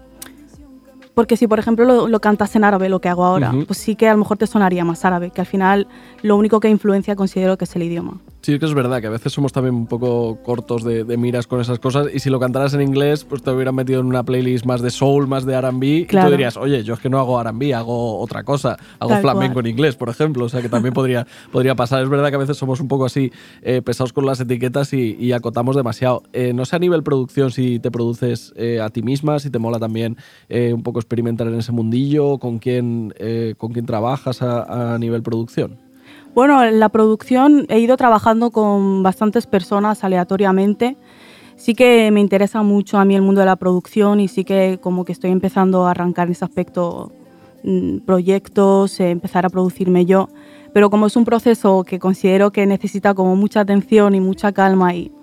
Porque 1.13 1.37
si 1.37 1.47
por 1.47 1.59
ejemplo 1.59 1.85
lo, 1.85 2.07
lo 2.07 2.19
cantas 2.19 2.55
en 2.55 2.63
árabe, 2.65 2.89
lo 2.89 2.99
que 2.99 3.07
hago 3.09 3.23
ahora, 3.25 3.51
Ujú. 3.51 3.65
pues 3.67 3.79
sí 3.79 3.95
que 3.95 4.09
a 4.09 4.11
lo 4.11 4.17
mejor 4.19 4.37
te 4.37 4.47
sonaría 4.47 4.83
más 4.83 5.05
árabe, 5.05 5.31
que 5.31 5.41
al 5.41 5.47
final 5.47 5.87
lo 6.21 6.35
único 6.35 6.59
que 6.59 6.69
influencia 6.69 7.15
considero 7.15 7.57
que 7.57 7.63
es 7.65 7.75
el 7.75 7.83
idioma. 7.83 8.19
Sí, 8.45 8.59
que 8.59 8.65
es 8.67 8.75
verdad 8.75 9.01
que 9.01 9.07
a 9.07 9.09
veces 9.09 9.33
somos 9.33 9.51
también 9.51 9.73
un 9.73 9.87
poco 9.87 10.37
cortos 10.43 10.83
de, 10.83 11.03
de 11.03 11.17
miras 11.17 11.47
con 11.47 11.59
esas 11.61 11.79
cosas 11.79 12.09
y 12.13 12.19
si 12.19 12.29
lo 12.29 12.39
cantaras 12.39 12.75
en 12.75 12.81
inglés, 12.83 13.23
pues 13.23 13.41
te 13.41 13.49
hubieran 13.49 13.73
metido 13.73 14.01
en 14.01 14.05
una 14.05 14.21
playlist 14.23 14.65
más 14.67 14.83
de 14.83 14.91
soul, 14.91 15.25
más 15.27 15.47
de 15.47 15.55
R&B 15.55 15.87
y 15.87 16.05
Claro. 16.05 16.27
tú 16.27 16.31
dirías, 16.33 16.55
oye, 16.55 16.83
yo 16.83 16.93
es 16.93 16.99
que 16.99 17.09
no 17.09 17.17
hago 17.17 17.41
R&B, 17.41 17.73
hago 17.73 18.19
otra 18.19 18.43
cosa, 18.43 18.77
hago 18.99 19.09
Tal 19.13 19.21
flamenco 19.21 19.53
cual. 19.55 19.65
en 19.65 19.71
inglés, 19.71 19.95
por 19.95 20.09
ejemplo, 20.09 20.45
o 20.45 20.49
sea 20.49 20.61
que 20.61 20.69
también 20.69 20.93
podría, 20.93 21.25
podría 21.51 21.73
pasar. 21.73 22.03
Es 22.03 22.09
verdad 22.09 22.29
que 22.29 22.35
a 22.35 22.37
veces 22.37 22.55
somos 22.55 22.79
un 22.81 22.87
poco 22.87 23.05
así 23.05 23.31
eh, 23.63 23.81
pesados 23.81 24.13
con 24.13 24.27
las 24.27 24.39
etiquetas 24.39 24.93
y, 24.93 25.17
y 25.19 25.31
acotamos 25.31 25.75
demasiado. 25.75 26.21
Eh, 26.31 26.53
no 26.53 26.65
sé 26.65 26.75
a 26.75 26.79
nivel 26.79 27.01
producción 27.01 27.49
si 27.49 27.79
te 27.79 27.89
produces 27.89 28.53
eh, 28.57 28.79
a 28.79 28.91
ti 28.91 29.01
misma, 29.01 29.39
si 29.39 29.49
te 29.49 29.57
mola 29.57 29.79
también 29.79 30.17
un 30.51 30.83
poco 30.83 30.99
experimentar 30.99 31.47
en 31.47 31.55
ese 31.55 31.71
mundillo, 31.71 32.37
con 32.37 32.59
quién, 32.59 33.11
con 33.57 33.73
quién 33.73 33.87
trabajas 33.87 34.43
a, 34.43 34.93
a 34.93 34.99
nivel 34.99 35.23
producción. 35.23 35.84
Bueno, 36.35 36.61
en 36.61 36.81
la 36.81 36.89
producción 36.89 37.65
he 37.69 37.79
ido 37.79 37.95
trabajando 37.95 38.51
con 38.51 39.03
bastantes 39.03 39.47
personas 39.47 40.03
aleatoriamente. 40.03 40.97
Sí 41.55 41.75
que 41.75 42.11
me 42.11 42.19
interesa 42.19 42.61
mucho 42.61 42.97
a 42.97 43.05
mí 43.05 43.15
el 43.15 43.21
mundo 43.21 43.39
de 43.39 43.45
la 43.45 43.55
producción 43.55 44.19
y 44.19 44.27
sí 44.27 44.43
que 44.43 44.77
como 44.81 45.05
que 45.05 45.13
estoy 45.13 45.31
empezando 45.31 45.85
a 45.85 45.91
arrancar 45.91 46.27
en 46.27 46.33
ese 46.33 46.43
aspecto 46.43 47.13
mm, 47.63 47.99
proyectos, 47.99 48.99
eh, 48.99 49.11
empezar 49.11 49.45
a 49.45 49.49
producirme 49.49 50.05
yo. 50.05 50.27
Pero 50.73 50.89
como 50.89 51.07
es 51.07 51.15
un 51.15 51.23
proceso 51.23 51.85
que 51.85 51.99
considero 51.99 52.51
que 52.51 52.65
necesita 52.65 53.13
como 53.13 53.37
mucha 53.37 53.61
atención 53.61 54.13
y 54.13 54.19
mucha 54.19 54.51
calma 54.51 54.93
y, 54.93 55.13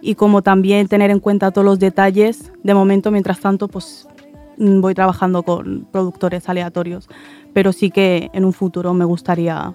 y 0.00 0.14
como 0.14 0.40
también 0.40 0.88
tener 0.88 1.10
en 1.10 1.20
cuenta 1.20 1.50
todos 1.50 1.66
los 1.66 1.78
detalles, 1.78 2.50
de 2.62 2.72
momento, 2.72 3.10
mientras 3.10 3.40
tanto, 3.40 3.68
pues 3.68 4.08
mm, 4.56 4.80
voy 4.80 4.94
trabajando 4.94 5.42
con 5.42 5.86
productores 5.92 6.48
aleatorios. 6.48 7.10
Pero 7.52 7.74
sí 7.74 7.90
que 7.90 8.30
en 8.32 8.46
un 8.46 8.54
futuro 8.54 8.94
me 8.94 9.04
gustaría 9.04 9.74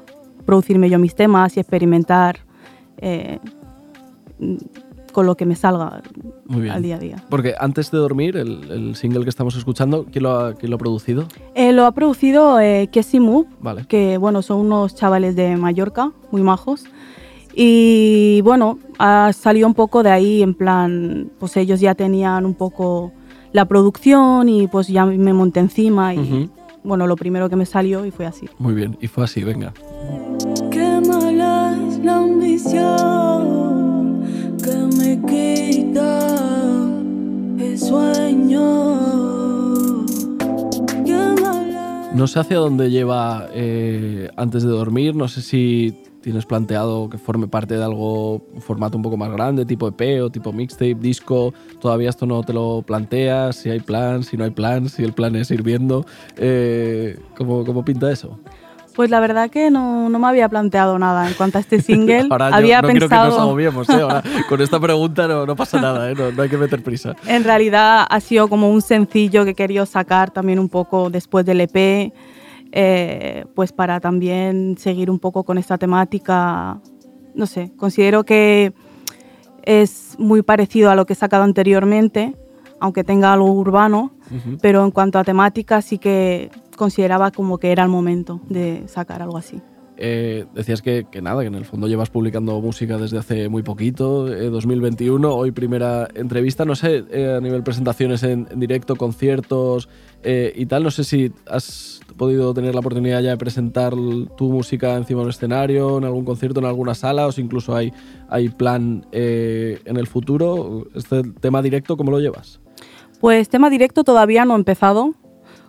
producirme 0.51 0.89
yo 0.89 0.99
mis 0.99 1.15
temas 1.15 1.55
y 1.55 1.61
experimentar 1.61 2.39
eh, 2.97 3.39
con 5.13 5.25
lo 5.25 5.35
que 5.35 5.45
me 5.45 5.55
salga 5.55 6.01
Muy 6.45 6.63
bien. 6.63 6.73
al 6.73 6.81
día 6.83 6.95
a 6.97 6.99
día. 6.99 7.15
Porque 7.29 7.55
antes 7.57 7.89
de 7.89 7.97
dormir, 7.99 8.35
el, 8.35 8.69
el 8.69 8.95
single 8.97 9.23
que 9.23 9.29
estamos 9.29 9.55
escuchando, 9.55 10.05
¿quién 10.11 10.23
lo 10.23 10.31
ha, 10.37 10.53
quién 10.55 10.69
lo 10.69 10.75
ha 10.75 10.79
producido? 10.79 11.23
Eh, 11.55 11.71
lo 11.71 11.85
ha 11.85 11.93
producido 11.93 12.59
eh, 12.59 12.89
Kessie 12.91 13.21
Move, 13.21 13.47
Vale. 13.61 13.85
que 13.87 14.17
bueno, 14.17 14.41
son 14.41 14.59
unos 14.59 14.93
chavales 14.93 15.37
de 15.37 15.55
Mallorca, 15.55 16.11
muy 16.31 16.41
majos. 16.41 16.83
Y 17.55 18.41
bueno, 18.43 18.77
ha 18.99 19.31
salido 19.33 19.67
un 19.69 19.73
poco 19.73 20.03
de 20.03 20.09
ahí, 20.11 20.43
en 20.43 20.53
plan, 20.53 21.29
pues 21.39 21.55
ellos 21.55 21.79
ya 21.79 21.95
tenían 21.95 22.45
un 22.45 22.55
poco 22.55 23.13
la 23.53 23.63
producción 23.65 24.49
y 24.49 24.67
pues 24.67 24.87
ya 24.89 25.05
me 25.05 25.31
monté 25.33 25.61
encima 25.61 26.13
y 26.13 26.19
Ujú. 26.19 26.49
Bueno, 26.83 27.07
lo 27.07 27.15
primero 27.15 27.49
que 27.49 27.55
me 27.55 27.65
salió 27.65 28.05
y 28.05 28.11
fue 28.11 28.25
así. 28.25 28.49
Muy 28.59 28.73
bien, 28.73 28.97
y 29.01 29.07
fue 29.07 29.23
así, 29.23 29.43
venga. 29.43 29.73
Qué 30.71 31.01
mala 31.07 31.77
es 31.87 31.99
la 31.99 32.17
ambición 32.17 32.61
que 34.63 34.75
me 34.97 35.21
quita 35.27 36.19
el 37.59 37.77
sueño. 37.79 38.65
Qué 41.05 41.35
mala 41.41 42.11
No 42.13 42.27
sé 42.27 42.39
hacia 42.39 42.57
dónde 42.57 42.89
lleva 42.89 43.47
eh, 43.53 44.29
antes 44.35 44.63
de 44.63 44.69
dormir, 44.69 45.15
no 45.15 45.27
sé 45.27 45.41
si 45.41 45.95
tienes 46.21 46.45
planteado 46.45 47.10
que 47.10 47.17
forme 47.17 47.47
parte 47.47 47.75
de 47.75 47.84
algo, 47.84 48.36
un 48.53 48.62
formato 48.62 48.97
un 48.97 49.03
poco 49.03 49.17
más 49.17 49.31
grande, 49.31 49.65
tipo 49.65 49.88
EP 49.88 50.21
o 50.23 50.29
tipo 50.29 50.53
mixtape, 50.53 50.95
disco, 50.95 51.53
todavía 51.79 52.10
esto 52.10 52.25
no 52.25 52.43
te 52.43 52.53
lo 52.53 52.84
planteas, 52.86 53.55
si 53.55 53.69
hay 53.69 53.79
plan, 53.79 54.23
si 54.23 54.38
no 54.38 54.43
hay 54.43 54.51
plan, 54.51 54.88
si 54.88 55.03
el 55.03 55.13
plan 55.13 55.36
es 55.36 55.51
ir 55.51 55.63
viendo, 55.63 56.05
eh, 56.38 57.19
¿cómo, 57.36 57.65
cómo 57.65 57.84
pinta 57.84 58.12
eso? 58.12 58.39
Pues 58.95 59.10
la 59.10 59.19
verdad 59.19 59.49
que 59.49 59.71
no, 59.71 60.10
no 60.10 60.19
me 60.19 60.27
había 60.27 60.49
planteado 60.49 60.99
nada 60.99 61.27
en 61.27 61.34
cuanto 61.36 61.57
a 61.57 61.62
este 61.62 61.81
single. 61.81 62.27
Ahora 62.29 62.49
yo 62.49 62.55
había 62.55 62.81
no 62.81 62.89
quiero 62.89 63.07
que 63.07 63.10
pensado... 63.10 63.29
nos 63.31 63.39
agobiemos, 63.39 63.89
¿eh? 63.89 63.93
Ahora, 63.93 64.23
con 64.49 64.62
esta 64.62 64.79
pregunta 64.79 65.27
no, 65.27 65.45
no 65.45 65.55
pasa 65.55 65.79
nada, 65.79 66.12
¿eh? 66.12 66.15
no, 66.15 66.31
no 66.31 66.43
hay 66.43 66.49
que 66.49 66.57
meter 66.57 66.84
prisa. 66.84 67.15
En 67.25 67.43
realidad 67.43 68.05
ha 68.10 68.19
sido 68.19 68.49
como 68.49 68.69
un 68.69 68.81
sencillo 68.81 69.45
que 69.45 69.53
querido 69.53 69.86
sacar 69.86 70.31
también 70.31 70.60
un 70.60 70.67
poco 70.67 71.10
después 71.10 71.45
del 71.45 71.62
EP, 71.62 72.13
eh, 72.71 73.45
pues 73.55 73.71
para 73.71 73.99
también 73.99 74.77
seguir 74.77 75.10
un 75.10 75.19
poco 75.19 75.43
con 75.43 75.57
esta 75.57 75.77
temática. 75.77 76.79
No 77.36 77.45
sé, 77.45 77.71
considero 77.77 78.23
que 78.23 78.73
es 79.63 80.15
muy 80.17 80.41
parecido 80.41 80.89
a 80.89 80.95
lo 80.95 81.05
que 81.05 81.13
he 81.13 81.15
sacado 81.15 81.43
anteriormente, 81.43 82.36
aunque 82.79 83.03
tenga 83.03 83.34
algo 83.34 83.51
urbano, 83.51 84.12
pero 84.62 84.84
en 84.84 84.91
cuanto 84.91 85.19
a 85.19 85.23
temática 85.23 85.81
sí 85.81 85.97
que 85.97 86.49
consideraba 86.75 87.31
como 87.31 87.57
que 87.57 87.71
era 87.71 87.84
el 87.84 87.89
momento 87.89 88.41
de 88.49 88.84
sacar 88.88 89.21
algo 89.21 89.38
así. 89.38 89.62
Eh, 90.03 90.45
decías 90.55 90.81
que, 90.81 91.05
que 91.12 91.21
nada, 91.21 91.41
que 91.41 91.47
en 91.47 91.53
el 91.53 91.65
fondo 91.65 91.88
llevas 91.88 92.10
publicando 92.10 92.60
música 92.60 92.97
desde 92.97 93.19
hace 93.19 93.49
muy 93.49 93.62
poquito, 93.62 94.34
eh, 94.34 94.49
2021, 94.49 95.31
hoy 95.31 95.51
primera 95.51 96.07
entrevista, 96.15 96.65
no 96.65 96.75
sé, 96.75 97.05
eh, 97.12 97.36
a 97.38 97.39
nivel 97.39 97.62
presentaciones 97.62 98.23
en, 98.23 98.47
en 98.49 98.60
directo, 98.60 98.95
conciertos 98.95 99.89
eh, 100.23 100.53
y 100.55 100.65
tal, 100.65 100.81
no 100.81 100.89
sé 100.89 101.03
si 101.03 101.31
has 101.45 102.00
podido 102.21 102.53
tener 102.53 102.75
la 102.75 102.81
oportunidad 102.81 103.19
ya 103.23 103.31
de 103.31 103.38
presentar 103.38 103.93
tu 104.38 104.51
música 104.51 104.95
encima 104.95 105.21
de 105.21 105.23
un 105.23 105.29
escenario, 105.31 105.97
en 105.97 106.03
algún 106.03 106.23
concierto, 106.23 106.60
en 106.60 106.67
alguna 106.67 106.93
sala, 106.93 107.25
o 107.25 107.31
incluso 107.36 107.75
hay, 107.75 107.91
hay 108.29 108.49
plan 108.49 109.07
eh, 109.12 109.79
en 109.86 109.97
el 109.97 110.05
futuro. 110.05 110.86
Este 110.93 111.23
tema 111.39 111.63
directo, 111.63 111.97
¿cómo 111.97 112.12
lo 112.12 112.19
llevas? 112.19 112.60
Pues 113.19 113.49
tema 113.49 113.71
directo 113.71 114.03
todavía 114.03 114.45
no 114.45 114.53
he 114.53 114.57
empezado. 114.57 115.15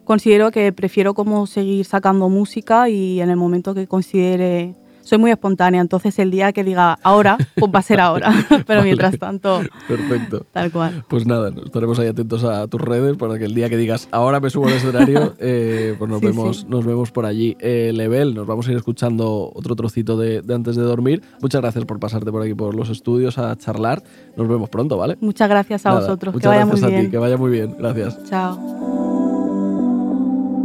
Considero 0.04 0.50
que 0.50 0.74
prefiero 0.74 1.14
como 1.14 1.46
seguir 1.46 1.86
sacando 1.86 2.28
música 2.28 2.90
y 2.90 3.22
en 3.22 3.30
el 3.30 3.36
momento 3.36 3.72
que 3.72 3.86
considere... 3.86 4.74
Soy 5.02 5.18
muy 5.18 5.30
espontánea, 5.30 5.80
entonces 5.80 6.18
el 6.18 6.30
día 6.30 6.52
que 6.52 6.64
diga 6.64 6.98
ahora, 7.02 7.36
pues 7.56 7.72
va 7.74 7.80
a 7.80 7.82
ser 7.82 8.00
ahora. 8.00 8.32
Pero 8.48 8.64
Vale. 8.66 8.82
mientras 8.84 9.18
tanto, 9.18 9.60
Perfecto. 9.88 10.46
tal 10.52 10.70
cual. 10.72 11.04
Pues 11.08 11.26
nada, 11.26 11.50
estaremos 11.64 11.98
ahí 11.98 12.08
atentos 12.08 12.44
a 12.44 12.66
tus 12.68 12.80
redes 12.80 13.16
para 13.16 13.38
que 13.38 13.44
el 13.44 13.54
día 13.54 13.68
que 13.68 13.76
digas 13.76 14.08
ahora 14.10 14.40
me 14.40 14.48
subo 14.50 14.66
al 14.68 14.74
escenario, 14.74 15.34
eh, 15.40 15.94
pues 15.98 16.10
nos, 16.10 16.20
Sí, 16.20 16.26
vemos, 16.26 16.56
sí. 16.60 16.66
nos 16.68 16.84
vemos 16.86 17.10
por 17.10 17.26
allí. 17.26 17.56
Eh, 17.60 17.90
Level, 17.94 18.34
nos 18.34 18.46
vamos 18.46 18.68
a 18.68 18.70
ir 18.70 18.76
escuchando 18.76 19.50
otro 19.54 19.74
trocito 19.76 20.16
de, 20.16 20.40
de 20.42 20.54
antes 20.54 20.76
de 20.76 20.82
dormir. 20.82 21.22
Muchas 21.40 21.60
gracias 21.60 21.84
por 21.84 21.98
pasarte 22.00 22.30
por 22.30 22.42
aquí 22.42 22.54
por 22.54 22.74
los 22.74 22.88
estudios 22.88 23.38
a 23.38 23.56
charlar. 23.56 24.02
Nos 24.36 24.48
vemos 24.48 24.68
pronto, 24.70 24.96
¿vale? 24.96 25.16
Muchas 25.20 25.48
gracias 25.48 25.84
a 25.86 25.90
Nada, 25.90 26.00
vosotros. 26.00 26.32
Que 26.32 26.36
Muchas 26.38 26.50
vaya 26.50 26.64
muy 26.66 26.70
gracias 26.72 26.84
a 26.86 26.88
ti, 26.94 26.94
bien. 27.00 27.10
que 27.10 27.18
vaya 27.18 27.36
muy 27.36 27.50
bien. 27.50 27.74
Gracias. 27.78 28.18
Chao. 28.30 28.56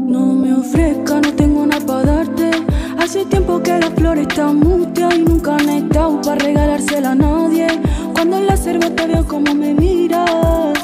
No 0.07 0.25
me 0.33 0.53
ofrezca, 0.53 1.19
Hace 3.07 3.23
tiempo 3.23 3.63
que 3.63 3.79
las 3.79 3.93
flores 3.93 4.27
están 4.27 4.59
mustias 4.59 5.15
y 5.15 5.21
nunca 5.21 5.55
han 5.55 5.69
estado 5.69 6.19
para 6.23 6.43
regalársela 6.43 7.11
a 7.11 7.15
nadie. 7.15 7.67
Cuando 8.13 8.35
en 8.35 8.47
la 8.47 8.57
cerveza 8.57 8.93
te 8.95 9.07
veo 9.07 9.25
como 9.25 9.53
me 9.53 9.73
miras. 9.73 10.77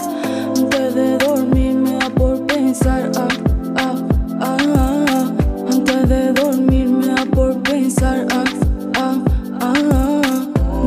Antes 0.57 0.95
de 0.95 1.17
dormir 1.17 1.75
me 1.75 1.97
da 1.97 2.09
por 2.11 2.45
pensar. 2.45 3.11
Ah, 3.17 3.27
ah, 3.75 3.97
ah. 4.39 5.31
Antes 5.69 6.07
de 6.07 6.31
dormir 6.31 6.87
me 6.87 7.07
da 7.07 7.25
por 7.25 7.61
pensar. 7.61 8.25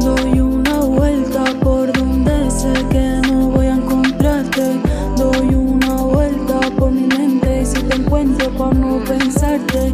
Doy 0.01 0.41
una 0.41 0.81
vuelta 0.81 1.45
por 1.63 1.93
donde 1.93 2.51
sé 2.51 2.73
que 2.91 3.21
no 3.29 3.51
voy 3.51 3.67
a 3.67 3.75
encontrarte. 3.75 4.81
Doy 5.19 5.55
una 5.55 5.97
vuelta 5.97 6.61
por 6.79 6.91
mi 6.93 7.07
mente 7.09 7.61
y 7.61 7.67
si 7.67 7.83
te 7.83 7.97
encuentro 7.97 8.51
por 8.53 8.75
no 8.75 9.05
pensarte. 9.05 9.93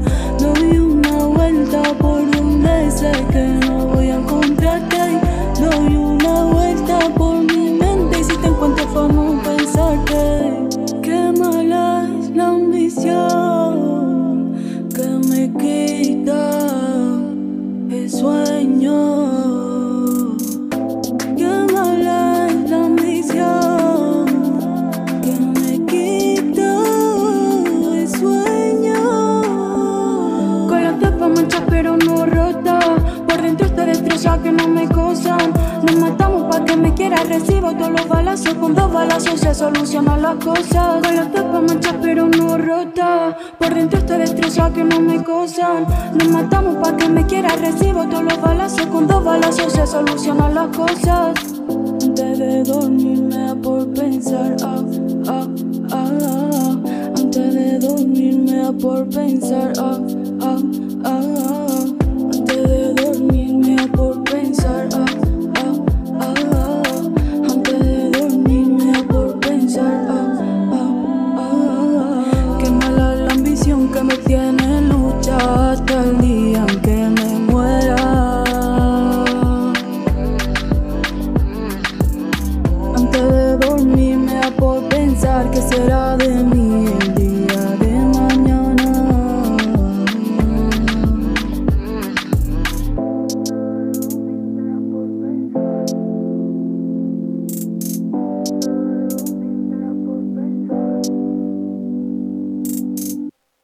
Doy 1.52 1.60
una 1.60 1.82
vuelta 1.82 1.94
por 1.98 2.30
donde 2.30 2.90
sé 2.90 3.12
que 3.30 3.61
pero 31.72 31.96
no 31.96 32.26
rota. 32.26 32.78
Por 33.26 33.40
dentro 33.40 33.66
está 33.66 33.86
destroza 33.86 34.38
que 34.42 34.52
no 34.52 34.68
me 34.68 34.86
cosan. 34.88 35.52
Nos 35.82 35.96
matamos 35.96 36.42
pa' 36.50 36.62
que 36.66 36.76
me 36.76 36.92
quiera. 36.92 37.16
Recibo 37.24 37.72
todos 37.74 37.90
los 37.90 38.06
balazos. 38.08 38.54
Con 38.54 38.74
dos 38.74 38.92
balazos 38.92 39.40
se 39.40 39.54
solucionan 39.54 40.20
las 40.20 40.36
cosas. 40.36 41.00
Con 41.02 41.16
la 41.16 41.26
tapa 41.32 41.60
mancha 41.62 41.96
pero 42.02 42.28
no 42.28 42.58
rota. 42.58 43.34
Por 43.58 43.74
dentro 43.74 43.98
está 44.00 44.18
destroza 44.18 44.70
que 44.74 44.84
no 44.84 45.00
me 45.00 45.24
cosan. 45.24 45.86
Nos 46.14 46.28
matamos 46.28 46.76
pa' 46.76 46.94
que 46.94 47.08
me 47.08 47.24
quiera. 47.24 47.48
Recibo 47.56 48.04
todos 48.04 48.24
los 48.24 48.40
balazos. 48.42 48.86
Con 48.86 49.06
dos 49.08 49.24
balazos 49.24 49.72
se 49.72 49.86
solucionan 49.86 50.54
las 50.54 50.76
cosas. 50.76 51.32
Antes 52.02 52.38
de 52.38 52.64
dormir 52.64 53.22
me 53.22 53.38
da 53.46 53.54
por 53.54 53.90
pensar. 53.94 54.56
Ah, 54.62 54.84
ah, 55.26 55.46
ah, 55.90 56.10
ah. 56.22 56.76
Antes 57.16 57.54
de 57.54 57.78
dormir 57.78 58.36
me 58.36 58.56
da 58.56 58.72
por 58.72 59.08
pensar. 59.08 59.72
Ah, 59.78 59.98
ah, 60.42 60.58
ah. 61.04 61.84
Antes 62.34 62.68
de 62.68 62.94
dormir 62.94 63.54
me 63.54 63.76
da 63.76 63.86
por 63.88 64.22
pensar. 64.24 65.01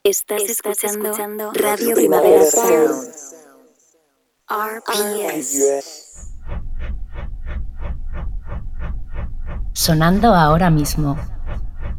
Estás, 0.08 0.40
escuchando, 0.44 1.52
Radio 1.52 1.94
Primavera 1.94 2.42
Sound. 2.42 3.12
RPS. 4.48 6.32
Sonando 9.74 10.34
ahora 10.34 10.70
mismo 10.70 11.18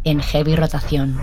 en 0.03 0.21
heavy 0.21 0.55
rotación. 0.55 1.21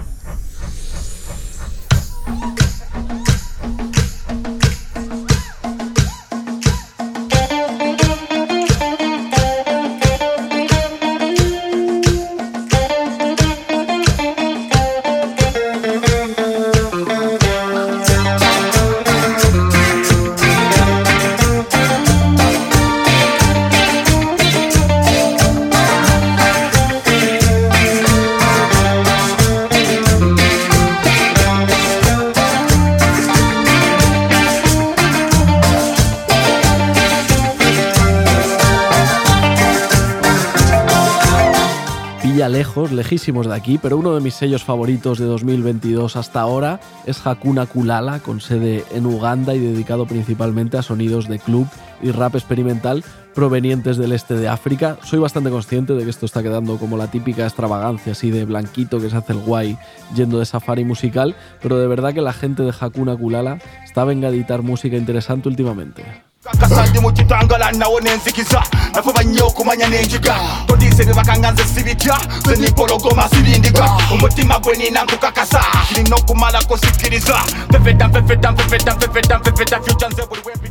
Lejos, 42.49 42.92
lejísimos 42.92 43.47
de 43.47 43.55
aquí, 43.55 43.78
pero 43.78 43.97
uno 43.97 44.14
de 44.14 44.20
mis 44.20 44.34
sellos 44.34 44.62
favoritos 44.62 45.18
de 45.18 45.26
2022 45.26 46.16
hasta 46.16 46.40
ahora 46.40 46.80
es 47.07 47.26
Hakuna 47.26 47.66
Kulala, 47.66 48.20
con 48.20 48.40
sede 48.40 48.84
en 48.92 49.07
Uganda 49.07 49.55
y 49.55 49.59
dedicado 49.59 50.07
principalmente 50.07 50.76
a 50.76 50.82
sonidos 50.82 51.28
de 51.28 51.38
club 51.38 51.66
y 52.03 52.11
rap 52.11 52.34
experimental 52.34 53.05
provenientes 53.34 53.97
del 53.97 54.12
este 54.12 54.34
de 54.34 54.49
África. 54.49 54.97
Soy 55.03 55.18
bastante 55.18 55.51
consciente 55.51 55.94
de 55.94 56.05
que 56.05 56.11
esto 56.11 56.24
está 56.24 56.42
quedando 56.42 56.78
como 56.78 56.97
la 56.97 57.11
típica 57.11 57.44
extravagancia 57.44 58.12
así 58.12 58.30
de 58.30 58.44
blanquito 58.44 59.01
que 59.01 59.11
se 59.11 59.16
hace 59.16 59.32
el 59.32 59.40
guay 59.40 59.76
yendo 60.14 60.38
de 60.38 60.47
safari 60.47 60.84
musical, 60.84 61.36
pero 61.61 61.78
de 61.78 61.86
verdad 61.86 62.14
que 62.14 62.22
la 62.22 62.32
gente 62.32 62.62
de 62.62 62.72
Hakuna 62.78 63.16
Kulala 63.16 63.59
está 63.84 64.05
venga 64.05 64.28
a 64.28 64.30
editar 64.30 64.62
música 64.62 64.97
interesante 64.97 65.49
últimamente. 65.49 66.05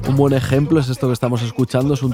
Un 0.08 0.16
buen 0.16 0.34
ejemplo 0.34 0.80
es 0.80 0.90
esto 0.90 1.08
que 1.08 1.14
estamos 1.14 1.42
escuchando, 1.42 1.94
es 1.94 2.04
un, 2.04 2.14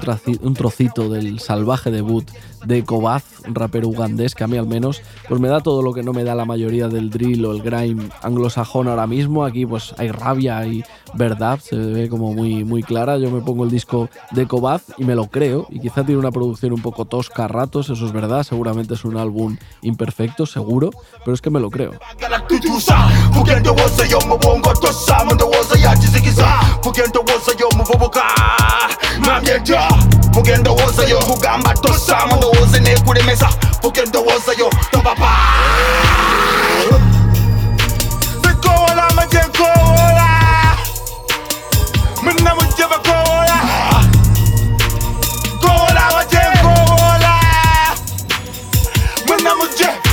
trocito 0.54 1.08
del 1.08 1.40
salvaje 1.40 1.90
debut 1.90 2.28
de 2.64 2.84
Kobaz, 2.84 3.24
un 3.46 3.54
rapero 3.54 3.88
ugandés 3.88 4.34
que 4.34 4.44
a 4.44 4.46
mí 4.46 4.56
al 4.56 4.66
menos 4.66 5.02
pues 5.28 5.40
me 5.40 5.48
da 5.48 5.60
todo 5.60 5.82
lo 5.82 5.92
que 5.92 6.02
no 6.02 6.12
me 6.12 6.24
da 6.24 6.34
la 6.34 6.44
mayoría 6.44 6.88
del 6.88 7.10
drill 7.10 7.44
o 7.44 7.52
el 7.52 7.62
grime 7.62 8.08
anglosajón 8.22 8.88
ahora 8.88 9.06
mismo. 9.06 9.44
Aquí 9.44 9.66
pues 9.66 9.94
hay 9.98 10.10
rabia, 10.10 10.58
hay 10.58 10.82
verdad, 11.14 11.60
se 11.60 11.76
ve 11.76 12.08
como 12.08 12.32
muy, 12.32 12.64
muy 12.64 12.82
clara. 12.82 13.18
Yo 13.18 13.30
me 13.30 13.40
el 13.60 13.70
disco 13.70 14.08
de 14.30 14.46
Kobaz 14.46 14.82
y 14.96 15.04
me 15.04 15.14
lo 15.14 15.26
creo 15.26 15.66
y 15.70 15.80
quizá 15.80 16.04
tiene 16.04 16.18
una 16.18 16.30
producción 16.30 16.72
un 16.72 16.82
poco 16.82 17.04
tosca 17.04 17.44
a 17.44 17.48
ratos, 17.48 17.90
eso 17.90 18.06
es 18.06 18.12
verdad, 18.12 18.42
seguramente 18.42 18.94
es 18.94 19.04
un 19.04 19.16
álbum 19.16 19.56
imperfecto, 19.82 20.46
seguro, 20.46 20.90
pero 21.24 21.34
es 21.34 21.40
que 21.40 21.50
me 21.50 21.60
lo 21.60 21.70
creo. 21.70 21.92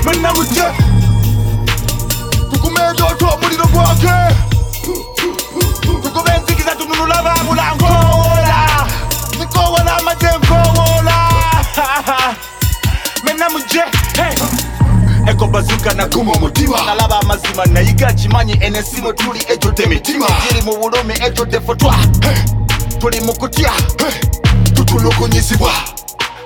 Munnamujje 0.05 0.61
munnamujje 0.61 0.67
tukumedota 2.51 3.27
omuliro 3.33 3.65
gwange 3.73 4.35
tukuba 6.03 6.35
enzikiza 6.35 6.75
tununula 6.75 7.23
babula 7.23 7.75
nkoola 7.75 8.87
nikoola 9.39 9.97
amaze 9.97 10.29
nkoola 10.37 11.15
mena 13.23 13.49
muje. 13.49 13.83
Ekobazuka 15.27 15.93
nakuma 15.93 16.31
omutima 16.31 16.85
nalaba 16.85 17.19
amazima 17.19 17.65
nayiga 17.65 18.13
kimanyi 18.13 18.57
enesimu 18.61 19.13
tuli 19.13 19.39
ejjudde 19.49 19.83
emitima 19.83 20.25
giri 20.47 20.61
mu 20.61 20.77
bulumi 20.77 21.13
ejjudde 21.25 21.59
fotwa 21.59 21.95
tuli 22.99 23.21
mu 23.21 23.33
kutya 23.33 23.71
tutulugunyizibwa 24.75 25.71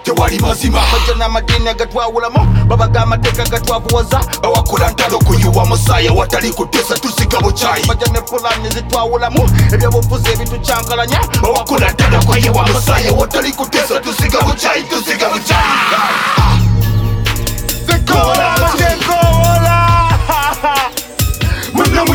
tewali 0.03 0.39
mazima. 0.39 0.81
Bajja 0.91 1.13
n'amadini 1.19 1.69
agatwawulamu 1.69 2.65
babaga 2.67 3.01
amateeka 3.01 3.43
gatwavuwaza 3.43 4.21
bawakula 4.41 4.89
ntalo 4.91 5.19
kuyiwa 5.19 5.65
musaayi 5.65 6.09
watali 6.09 6.49
kutesa 6.53 6.95
tusiga 6.99 7.39
bukyayi 7.39 7.85
bajja 7.87 8.07
ne 8.13 8.21
pulani 8.21 8.69
zitwawulamu 8.69 9.49
ebyobufuzi 9.73 10.29
ebitucyankalanya 10.31 11.19
bawakula 11.41 11.91
ntalo 11.91 12.19
kuyiwa 12.25 12.67
musaayi 12.67 13.09
watali 13.09 13.51
kutesa 13.51 13.99
tusiga 13.99 14.41
bukyayi 14.41 14.83
tusiga 14.83 15.29
bukyayi 15.29 15.63
Zikola 17.87 18.57
majengola 18.61 19.77
Muna 21.73 22.05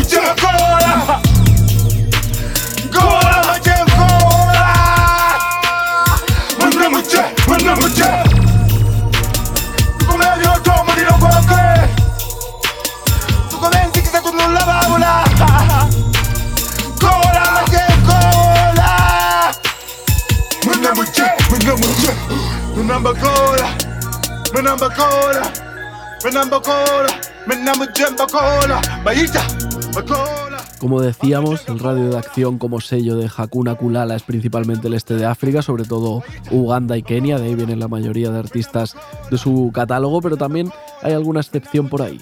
Como 30.79 31.01
decíamos, 31.01 31.67
el 31.67 31.79
radio 31.79 32.09
de 32.09 32.17
acción 32.17 32.57
como 32.57 32.79
sello 32.81 33.15
de 33.15 33.29
Hakuna 33.35 33.75
Kulala 33.75 34.15
es 34.15 34.23
principalmente 34.23 34.87
el 34.87 34.93
este 34.93 35.15
de 35.15 35.25
África, 35.25 35.61
sobre 35.61 35.83
todo 35.83 36.23
Uganda 36.51 36.97
y 36.97 37.03
Kenia, 37.03 37.37
de 37.37 37.47
ahí 37.47 37.55
vienen 37.55 37.79
la 37.79 37.87
mayoría 37.87 38.31
de 38.31 38.39
artistas 38.39 38.95
de 39.29 39.37
su 39.37 39.71
catálogo, 39.73 40.21
pero 40.21 40.37
también 40.37 40.71
hay 41.01 41.13
alguna 41.13 41.41
excepción 41.41 41.89
por 41.89 42.01
ahí. 42.01 42.19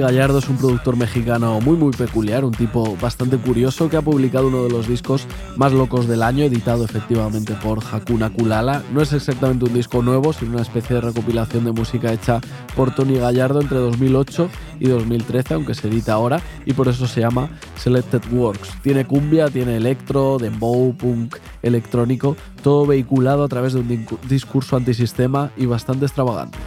Gallardo 0.00 0.38
es 0.38 0.48
un 0.48 0.56
productor 0.56 0.96
mexicano 0.96 1.60
muy 1.60 1.76
muy 1.76 1.92
peculiar, 1.92 2.44
un 2.44 2.52
tipo 2.52 2.96
bastante 3.00 3.36
curioso 3.36 3.88
que 3.88 3.96
ha 3.96 4.02
publicado 4.02 4.48
uno 4.48 4.64
de 4.64 4.70
los 4.70 4.88
discos 4.88 5.26
más 5.56 5.72
locos 5.72 6.08
del 6.08 6.22
año, 6.22 6.44
editado 6.44 6.84
efectivamente 6.84 7.54
por 7.62 7.78
Hakuna 7.84 8.30
Kulala. 8.30 8.82
No 8.92 9.02
es 9.02 9.12
exactamente 9.12 9.66
un 9.66 9.74
disco 9.74 10.02
nuevo, 10.02 10.32
sino 10.32 10.52
una 10.52 10.62
especie 10.62 10.96
de 10.96 11.02
recopilación 11.02 11.64
de 11.64 11.72
música 11.72 12.12
hecha 12.12 12.40
por 12.74 12.94
Tony 12.94 13.18
Gallardo 13.18 13.60
entre 13.60 13.78
2008 13.78 14.48
y 14.80 14.88
2013, 14.88 15.54
aunque 15.54 15.74
se 15.74 15.88
edita 15.88 16.14
ahora, 16.14 16.40
y 16.64 16.72
por 16.72 16.88
eso 16.88 17.06
se 17.06 17.20
llama 17.20 17.50
Selected 17.76 18.22
Works. 18.32 18.70
Tiene 18.82 19.06
cumbia, 19.06 19.48
tiene 19.48 19.76
electro, 19.76 20.38
dembow, 20.38 20.94
punk, 20.96 21.36
electrónico, 21.62 22.36
todo 22.62 22.86
vehiculado 22.86 23.44
a 23.44 23.48
través 23.48 23.74
de 23.74 23.80
un 23.80 24.06
discurso 24.28 24.76
antisistema 24.76 25.50
y 25.56 25.66
bastante 25.66 26.06
extravagante. 26.06 26.58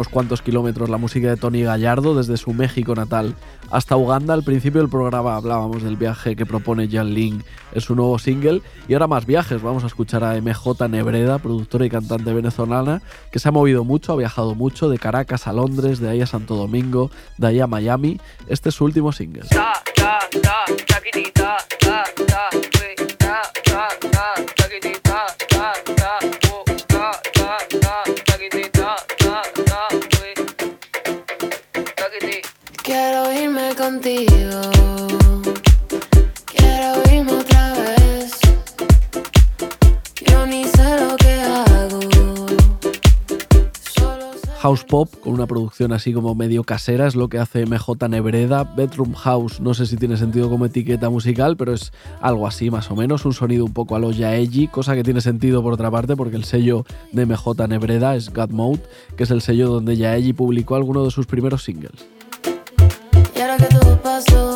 Unos 0.00 0.08
cuantos 0.08 0.40
kilómetros 0.40 0.88
la 0.88 0.96
música 0.96 1.28
de 1.28 1.36
Tony 1.36 1.60
Gallardo 1.60 2.14
desde 2.14 2.38
su 2.38 2.54
México 2.54 2.94
natal 2.94 3.34
hasta 3.70 3.98
Uganda. 3.98 4.32
Al 4.32 4.42
principio 4.42 4.80
del 4.80 4.88
programa 4.88 5.36
hablábamos 5.36 5.82
del 5.82 5.98
viaje 5.98 6.36
que 6.36 6.46
propone 6.46 6.88
Jan 6.88 7.12
Ling 7.12 7.42
en 7.72 7.80
su 7.82 7.94
nuevo 7.94 8.18
single 8.18 8.62
y 8.88 8.94
ahora 8.94 9.08
más 9.08 9.26
viajes. 9.26 9.60
Vamos 9.60 9.84
a 9.84 9.88
escuchar 9.88 10.24
a 10.24 10.40
MJ 10.40 10.88
Nebreda, 10.88 11.38
productora 11.38 11.84
y 11.84 11.90
cantante 11.90 12.32
venezolana, 12.32 13.02
que 13.30 13.40
se 13.40 13.50
ha 13.50 13.52
movido 13.52 13.84
mucho, 13.84 14.14
ha 14.14 14.16
viajado 14.16 14.54
mucho 14.54 14.88
de 14.88 14.98
Caracas 14.98 15.46
a 15.46 15.52
Londres, 15.52 16.00
de 16.00 16.08
ahí 16.08 16.22
a 16.22 16.26
Santo 16.26 16.56
Domingo, 16.56 17.10
de 17.36 17.48
ahí 17.48 17.60
a 17.60 17.66
Miami. 17.66 18.18
Este 18.48 18.70
es 18.70 18.76
su 18.76 18.86
último 18.86 19.12
single. 19.12 19.42
Contigo. 33.80 34.60
Quiero 36.46 37.02
irme 37.12 37.32
otra 37.32 37.72
vez. 37.74 38.38
Yo 40.26 40.46
ni 40.46 40.64
sé 40.64 41.00
lo 41.00 41.16
que 41.16 41.40
hago. 41.40 42.00
House 44.58 44.84
Pop, 44.84 45.08
con 45.20 45.32
una 45.32 45.46
producción 45.46 45.92
así 45.92 46.12
como 46.12 46.34
medio 46.34 46.64
casera, 46.64 47.06
es 47.06 47.14
lo 47.14 47.28
que 47.28 47.38
hace 47.38 47.64
MJ 47.64 48.08
Nebreda. 48.08 48.64
Bedroom 48.64 49.14
House, 49.14 49.60
no 49.60 49.72
sé 49.72 49.86
si 49.86 49.96
tiene 49.96 50.16
sentido 50.16 50.50
como 50.50 50.66
etiqueta 50.66 51.08
musical, 51.08 51.56
pero 51.56 51.72
es 51.72 51.92
algo 52.20 52.46
así 52.46 52.70
más 52.70 52.90
o 52.90 52.96
menos, 52.96 53.24
un 53.24 53.32
sonido 53.32 53.64
un 53.64 53.72
poco 53.72 53.96
a 53.96 53.98
lo 53.98 54.10
Yaeji, 54.10 54.68
cosa 54.68 54.94
que 54.94 55.02
tiene 55.02 55.20
sentido 55.20 55.62
por 55.62 55.72
otra 55.72 55.90
parte 55.90 56.16
porque 56.16 56.36
el 56.36 56.44
sello 56.44 56.84
de 57.12 57.24
MJ 57.24 57.66
Nebreda 57.68 58.16
es 58.16 58.30
God 58.30 58.50
Mode, 58.50 58.82
que 59.16 59.24
es 59.24 59.30
el 59.30 59.40
sello 59.40 59.68
donde 59.68 59.96
Yaeji 59.96 60.32
publicó 60.32 60.74
alguno 60.74 61.04
de 61.04 61.10
sus 61.10 61.26
primeros 61.26 61.62
singles. 61.62 62.19
Y 64.20 64.22
ahora 64.22 64.26
que 64.26 64.32
todo 64.32 64.49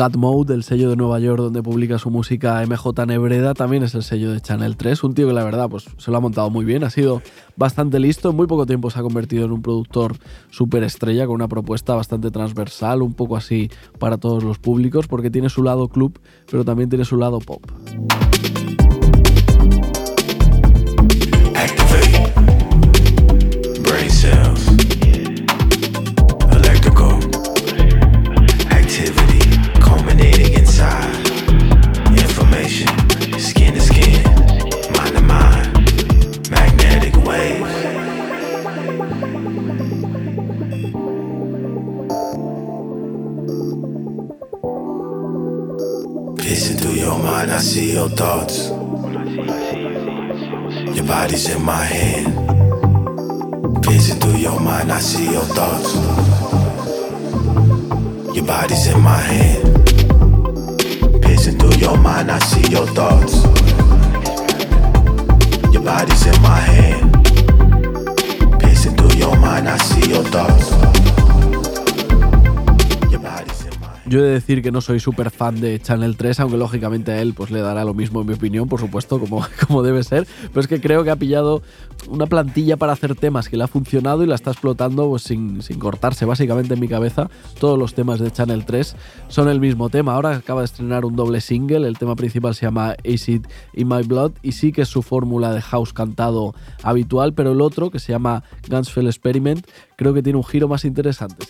God 0.00 0.16
Mode, 0.16 0.54
el 0.54 0.62
sello 0.62 0.88
de 0.88 0.96
Nueva 0.96 1.20
York 1.20 1.42
donde 1.42 1.62
publica 1.62 1.98
su 1.98 2.08
música 2.08 2.64
MJ 2.66 3.04
Nebreda, 3.04 3.52
también 3.52 3.82
es 3.82 3.94
el 3.94 4.02
sello 4.02 4.32
de 4.32 4.40
Channel 4.40 4.78
3. 4.78 5.04
Un 5.04 5.12
tío 5.12 5.26
que 5.26 5.34
la 5.34 5.44
verdad 5.44 5.68
pues, 5.68 5.90
se 5.98 6.10
lo 6.10 6.16
ha 6.16 6.20
montado 6.20 6.48
muy 6.48 6.64
bien, 6.64 6.84
ha 6.84 6.90
sido 6.90 7.20
bastante 7.56 8.00
listo. 8.00 8.30
En 8.30 8.36
muy 8.36 8.46
poco 8.46 8.64
tiempo 8.64 8.88
se 8.88 8.98
ha 8.98 9.02
convertido 9.02 9.44
en 9.44 9.52
un 9.52 9.60
productor 9.60 10.16
súper 10.48 10.84
estrella 10.84 11.26
con 11.26 11.34
una 11.34 11.48
propuesta 11.48 11.94
bastante 11.94 12.30
transversal, 12.30 13.02
un 13.02 13.12
poco 13.12 13.36
así 13.36 13.70
para 13.98 14.16
todos 14.16 14.42
los 14.42 14.58
públicos, 14.58 15.06
porque 15.06 15.30
tiene 15.30 15.50
su 15.50 15.62
lado 15.62 15.88
club, 15.88 16.18
pero 16.50 16.64
también 16.64 16.88
tiene 16.88 17.04
su 17.04 17.18
lado 17.18 17.38
pop. 17.38 17.62
Mind, 47.40 47.52
I 47.52 47.58
see 47.58 47.92
your 47.94 48.08
thoughts. 48.10 48.68
Your 50.96 51.06
body's 51.06 51.48
in 51.48 51.62
my 51.64 51.84
hand. 51.84 52.34
Piercing 53.82 54.20
through 54.20 54.36
your 54.36 54.60
mind, 54.60 54.92
I 54.92 54.98
see 55.00 55.24
your 55.32 55.46
thoughts. 55.56 55.94
Your 58.36 58.44
body's 58.44 58.86
in 58.88 59.00
my 59.00 59.22
hand. 59.32 59.62
Piercing 61.22 61.58
through 61.58 61.78
your 61.78 61.96
mind, 61.96 62.30
I 62.30 62.38
see 62.40 62.70
your 62.70 62.86
thoughts. 62.88 63.34
Your 65.72 65.82
body's 65.82 66.26
in 66.26 66.42
my 66.42 66.60
hand. 66.72 67.10
Piercing 68.60 68.96
through 68.96 69.16
your 69.16 69.36
mind, 69.36 69.66
I 69.66 69.78
see 69.78 70.10
your 70.10 70.24
thoughts. 70.24 70.89
Yo 74.10 74.18
he 74.18 74.22
de 74.22 74.30
decir 74.32 74.60
que 74.60 74.72
no 74.72 74.80
soy 74.80 74.98
súper 74.98 75.30
fan 75.30 75.60
de 75.60 75.78
Channel 75.78 76.16
3, 76.16 76.40
aunque 76.40 76.56
lógicamente 76.56 77.12
a 77.12 77.22
él 77.22 77.32
pues, 77.32 77.52
le 77.52 77.60
dará 77.60 77.84
lo 77.84 77.94
mismo 77.94 78.20
en 78.22 78.26
mi 78.26 78.34
opinión, 78.34 78.68
por 78.68 78.80
supuesto, 78.80 79.20
como, 79.20 79.46
como 79.68 79.84
debe 79.84 80.02
ser. 80.02 80.26
Pero 80.48 80.60
es 80.60 80.66
que 80.66 80.80
creo 80.80 81.04
que 81.04 81.10
ha 81.10 81.16
pillado 81.16 81.62
una 82.08 82.26
plantilla 82.26 82.76
para 82.76 82.92
hacer 82.92 83.14
temas 83.14 83.48
que 83.48 83.56
le 83.56 83.62
ha 83.62 83.68
funcionado 83.68 84.24
y 84.24 84.26
la 84.26 84.34
está 84.34 84.50
explotando 84.50 85.08
pues, 85.08 85.22
sin, 85.22 85.62
sin 85.62 85.78
cortarse. 85.78 86.24
Básicamente 86.24 86.74
en 86.74 86.80
mi 86.80 86.88
cabeza 86.88 87.30
todos 87.60 87.78
los 87.78 87.94
temas 87.94 88.18
de 88.18 88.32
Channel 88.32 88.64
3 88.64 88.96
son 89.28 89.48
el 89.48 89.60
mismo 89.60 89.90
tema. 89.90 90.14
Ahora 90.14 90.34
acaba 90.34 90.62
de 90.62 90.64
estrenar 90.64 91.04
un 91.04 91.14
doble 91.14 91.40
single, 91.40 91.86
el 91.86 91.96
tema 91.96 92.16
principal 92.16 92.56
se 92.56 92.66
llama 92.66 92.96
Acid 93.04 93.46
in 93.74 93.86
My 93.86 94.02
Blood 94.02 94.32
y 94.42 94.52
sí 94.52 94.72
que 94.72 94.82
es 94.82 94.88
su 94.88 95.02
fórmula 95.02 95.52
de 95.52 95.62
house 95.62 95.92
cantado 95.92 96.52
habitual, 96.82 97.32
pero 97.32 97.52
el 97.52 97.60
otro, 97.60 97.92
que 97.92 98.00
se 98.00 98.10
llama 98.10 98.42
Gunsfell 98.68 99.06
Experiment, 99.06 99.64
creo 99.94 100.12
que 100.14 100.22
tiene 100.24 100.36
un 100.36 100.44
giro 100.44 100.66
más 100.66 100.84
interesante. 100.84 101.46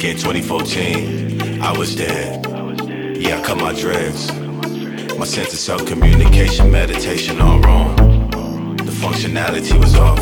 Back 0.00 0.12
in 0.12 0.16
2014, 0.16 1.60
I 1.60 1.76
was 1.76 1.94
dead. 1.94 2.46
Yeah, 3.18 3.38
I 3.38 3.42
cut 3.44 3.58
my 3.58 3.78
dreads. 3.78 4.32
My 5.18 5.26
sense 5.26 5.52
of 5.52 5.58
self 5.58 5.84
communication, 5.84 6.70
meditation 6.70 7.38
all 7.38 7.60
wrong. 7.60 7.96
The 8.78 8.92
functionality 8.92 9.78
was 9.78 9.96
off. 9.96 10.18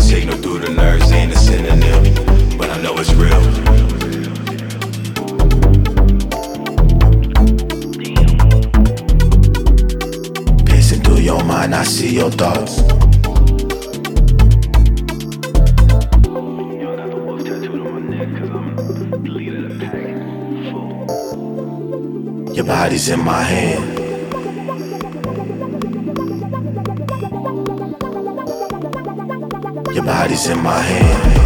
Signal 0.00 0.36
through 0.36 0.60
the 0.60 0.70
nerves 0.70 1.10
ain't 1.10 1.32
a 1.32 1.38
synonym, 1.38 2.56
but 2.56 2.70
I 2.70 2.80
know 2.80 2.94
it's 2.98 3.12
real. 3.14 3.90
Your 11.20 11.44
mind, 11.44 11.74
I 11.74 11.84
see 11.84 12.14
your 12.16 12.30
thoughts. 12.30 12.80
Your 22.60 22.66
body's 22.66 23.08
in 23.08 23.24
my 23.24 23.42
hand. 23.42 23.98
Your 29.94 30.04
body's 30.04 30.46
in 30.46 30.62
my 30.62 30.78
hand. 30.78 31.39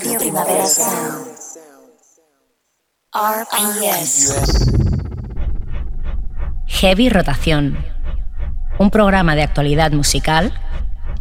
Radio 0.00 0.20
Primavera 0.20 0.64
Sound. 0.64 1.26
RPS. 3.12 4.32
Heavy 6.68 7.08
Rotación. 7.08 7.84
Un 8.78 8.90
programa 8.90 9.34
de 9.34 9.42
actualidad 9.42 9.90
musical 9.90 10.54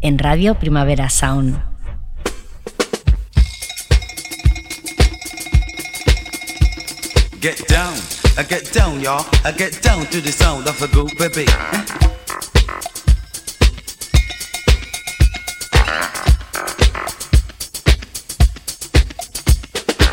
en 0.01 0.19
Radio 0.19 0.59
Primavera 0.59 1.09
Sound. 1.09 1.59
Get 7.41 7.67
down, 7.67 7.95
I 8.37 8.43
get 8.47 8.71
down, 8.75 9.01
y'all. 9.01 9.25
I 9.43 9.53
get 9.57 9.81
down 9.81 10.05
to 10.11 10.21
the 10.21 10.31
sound 10.31 10.67
of 10.67 10.79
a 10.83 10.87
good 10.87 11.17
baby. 11.17 11.47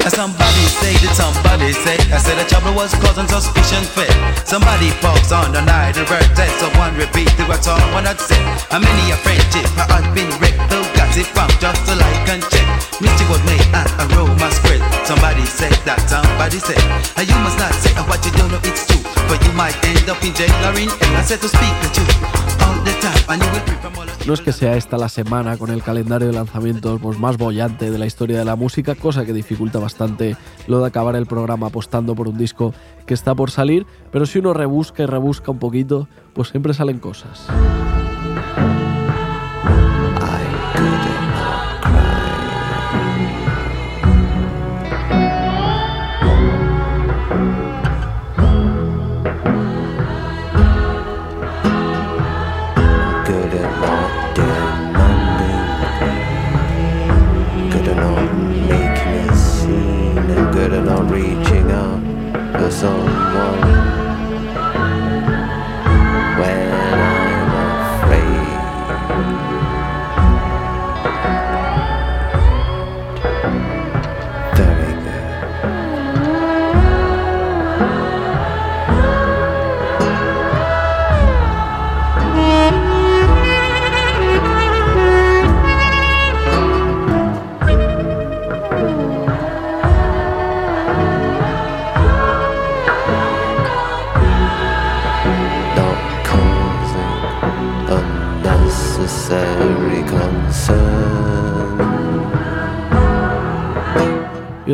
Somebody 0.05 0.69
say 0.69 0.93
that 1.01 1.17
somebody 1.17 1.73
say 1.73 1.97
I 2.13 2.21
said 2.21 2.37
the 2.37 2.45
trouble 2.45 2.77
was 2.77 2.93
causing 3.01 3.25
suspicion 3.25 3.81
fit. 3.97 4.13
Somebody 4.45 4.93
pokes 5.01 5.33
on 5.33 5.57
the 5.57 5.65
night 5.65 5.97
and 5.97 6.05
birthday, 6.05 6.49
someone 6.61 6.93
repeat 7.01 7.33
the 7.41 7.49
what's 7.49 7.65
all 7.65 7.81
one 7.97 8.05
had 8.05 8.21
said. 8.21 8.41
How 8.69 8.85
many 8.85 9.05
a 9.13 9.17
friendship 9.25 9.65
I 9.81 9.89
had 9.89 10.07
been 10.13 10.29
wrecked, 10.37 10.61
though 10.69 10.85
got 10.93 11.09
it 11.17 11.25
from 11.33 11.49
just 11.57 11.81
to 11.89 11.97
like 11.97 12.29
and 12.29 12.45
check. 12.53 12.69
Mystic 13.01 13.29
was 13.33 13.41
made 13.49 13.65
and 13.73 13.89
aroma 14.13 14.53
spread. 14.53 14.85
Somebody 15.09 15.49
said 15.49 15.73
that 15.89 16.05
somebody 16.05 16.61
said, 16.61 16.81
and 17.17 17.25
you 17.25 17.37
must 17.41 17.57
not 17.57 17.73
say 17.73 17.97
what 18.05 18.21
you 18.29 18.33
don't 18.37 18.53
know 18.53 18.61
it's 18.61 18.85
true, 18.85 19.01
but 19.25 19.41
you 19.41 19.53
might 19.57 19.77
end 19.89 20.05
up 20.13 20.21
in 20.21 20.37
jail 20.37 20.53
or 20.69 20.77
in 20.77 20.93
hell. 20.93 21.17
I 21.17 21.25
said 21.25 21.41
to 21.41 21.49
speak 21.49 21.75
the 21.81 21.89
truth 21.97 22.45
No 24.27 24.33
es 24.33 24.41
que 24.41 24.53
sea 24.53 24.77
esta 24.77 24.97
la 24.97 25.09
semana 25.09 25.59
con 25.59 25.71
el 25.71 25.83
calendario 25.83 26.29
de 26.29 26.33
lanzamientos 26.33 27.01
pues, 27.01 27.19
más 27.19 27.37
bollante 27.37 27.91
de 27.91 27.99
la 27.99 28.07
historia 28.07 28.39
de 28.39 28.45
la 28.45 28.57
música, 28.57 28.95
cosa 28.95 29.25
que 29.27 29.33
dificulta 29.33 29.79
bastante 29.79 30.37
lo 30.67 30.81
de 30.81 30.87
acabar 30.87 31.15
el 31.17 31.27
programa 31.27 31.67
apostando 31.67 32.15
por 32.15 32.29
un 32.29 32.39
disco 32.39 32.73
que 33.07 33.15
está 33.15 33.35
por 33.35 33.51
salir, 33.51 33.87
pero 34.11 34.25
si 34.25 34.39
uno 34.39 34.55
rebusca 34.55 35.03
y 35.03 35.07
rebusca 35.07 35.51
un 35.51 35.59
poquito, 35.59 36.09
pues 36.33 36.49
siempre 36.49 36.73
salen 36.73 36.99
cosas. 36.99 37.47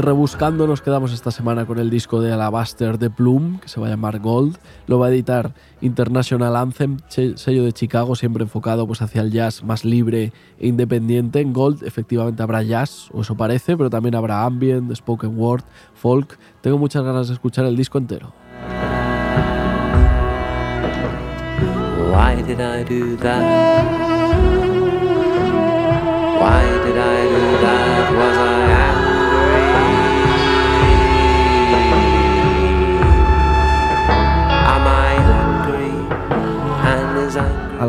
Rebuscando 0.01 0.67
nos 0.67 0.81
quedamos 0.81 1.13
esta 1.13 1.31
semana 1.31 1.67
con 1.67 1.79
el 1.79 1.91
disco 1.91 2.23
de 2.23 2.33
Alabaster 2.33 2.99
de 2.99 3.11
Plume, 3.11 3.61
que 3.61 3.69
se 3.69 3.79
va 3.79 3.87
a 3.87 3.91
llamar 3.91 4.19
Gold. 4.19 4.57
Lo 4.87 4.99
va 4.99 5.09
a 5.09 5.11
editar 5.11 5.53
International 5.83 6.57
Anthem, 6.57 6.97
sello 7.09 7.65
de 7.65 7.73
Chicago, 7.75 8.17
siempre 8.17 8.43
enfocado 8.43 8.87
pues, 8.87 9.03
hacia 9.03 9.21
el 9.21 9.31
jazz 9.31 9.63
más 9.63 9.85
libre 9.85 10.33
e 10.59 10.69
independiente. 10.69 11.41
En 11.41 11.53
Gold 11.53 11.83
efectivamente 11.85 12.43
habrá 12.43 12.63
jazz, 12.63 13.11
o 13.13 13.21
eso 13.21 13.37
parece, 13.37 13.77
pero 13.77 13.91
también 13.91 14.15
habrá 14.15 14.45
ambient, 14.45 14.91
spoken 14.95 15.39
word, 15.39 15.65
folk. 15.93 16.39
Tengo 16.63 16.79
muchas 16.79 17.05
ganas 17.05 17.29
de 17.29 17.35
escuchar 17.35 17.67
el 17.67 17.77
disco 17.77 17.99
entero. 17.99 18.33
Why 22.11 22.43
did 22.43 22.59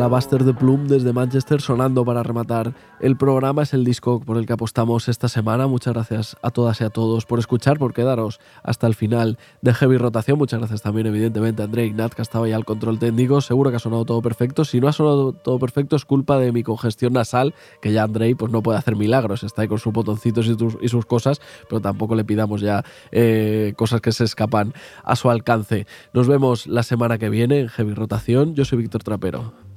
Alabaster 0.02 0.44
de 0.46 0.56
Plume 0.56 0.88
desde 0.88 1.14
Manchester 1.14 1.62
sonando 1.62 2.04
para 2.04 2.24
rematar 2.24 2.74
el 3.02 3.18
programa. 3.18 3.62
Es 3.62 3.76
el 3.76 3.86
disco 3.86 4.20
por 4.20 4.38
el 4.38 4.48
que 4.48 4.54
apostamos 4.54 5.08
esta 5.08 5.28
semana. 5.28 5.68
Muchas 5.68 5.94
gracias 5.94 6.38
a 6.42 6.50
todas 6.50 6.82
y 6.82 6.86
a 6.86 6.90
todos 6.90 7.28
por 7.28 7.38
escuchar, 7.38 7.78
por 7.78 7.94
quedaros 7.94 8.40
hasta 8.64 8.88
el 8.88 8.96
final 8.96 9.38
de 9.62 9.76
Heavy 9.76 9.98
Rotación. 9.98 10.40
Muchas 10.40 10.60
gracias 10.60 10.82
también, 10.82 11.06
evidentemente, 11.06 11.62
a 11.62 11.66
André 11.66 11.86
Ignat, 11.86 12.14
que 12.14 12.24
estaba 12.24 12.48
ahí 12.48 12.52
al 12.52 12.66
control 12.66 12.98
técnico. 12.98 13.42
Seguro 13.42 13.70
que 13.70 13.76
ha 13.76 13.80
sonado 13.80 14.04
todo 14.04 14.24
perfecto. 14.24 14.66
Si 14.66 14.82
no 14.82 14.88
ha 14.88 14.92
sonado 14.92 15.34
todo 15.34 15.60
perfecto, 15.60 15.96
es 15.96 16.04
culpa 16.04 16.40
de 16.40 16.52
mi 16.52 16.64
congestión 16.64 17.14
nasal, 17.14 17.54
que 17.80 17.94
ya 17.94 18.02
Andrei 18.02 18.34
pues, 18.34 18.52
no 18.52 18.64
puede 18.64 18.80
hacer 18.80 18.96
milagros. 18.96 19.44
Está 19.44 19.62
ahí 19.62 19.68
con 19.68 19.78
sus 19.78 19.94
botoncitos 19.94 20.48
y, 20.48 20.58
y 20.82 20.90
sus 20.90 21.06
cosas, 21.06 21.42
pero 21.70 21.80
tampoco 21.80 22.16
le 22.16 22.26
pidamos 22.26 22.62
ya 22.62 22.84
eh, 23.12 23.76
cosas 23.78 24.02
que 24.02 24.12
se 24.12 24.24
escapan 24.24 24.74
a 25.04 25.16
su 25.16 25.30
alcance. 25.30 25.86
Nos 26.12 26.28
vemos 26.28 26.66
la 26.66 26.82
semana 26.82 27.20
que 27.20 27.30
viene 27.30 27.60
en 27.60 27.68
Heavy 27.68 27.94
Rotación. 27.94 28.56
Yo 28.56 28.66
soy 28.66 28.80
Víctor 28.80 29.04
Trapero. 29.04 29.71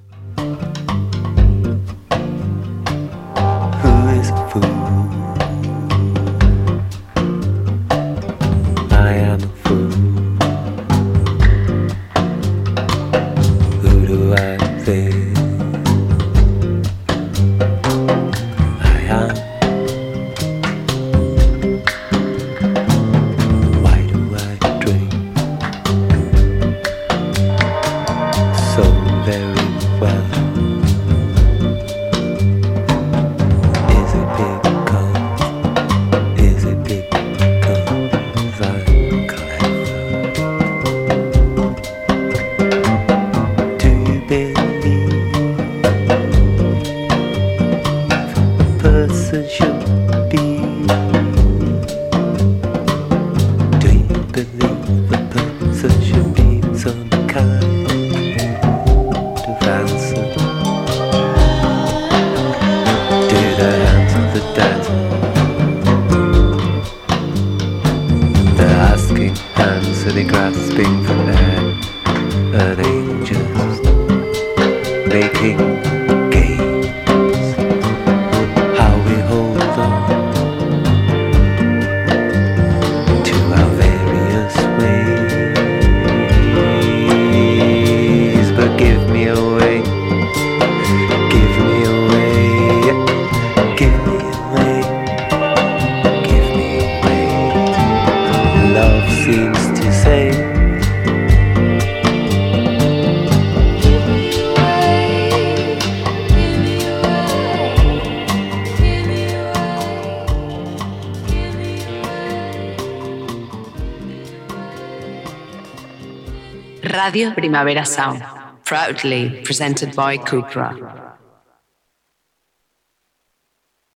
Radio 117.15 117.33
Primavera 117.33 117.85
Sound, 117.87 118.25
proudly 118.65 119.41
presented 119.45 119.95
by 119.95 120.19
Cupra. 120.19 120.84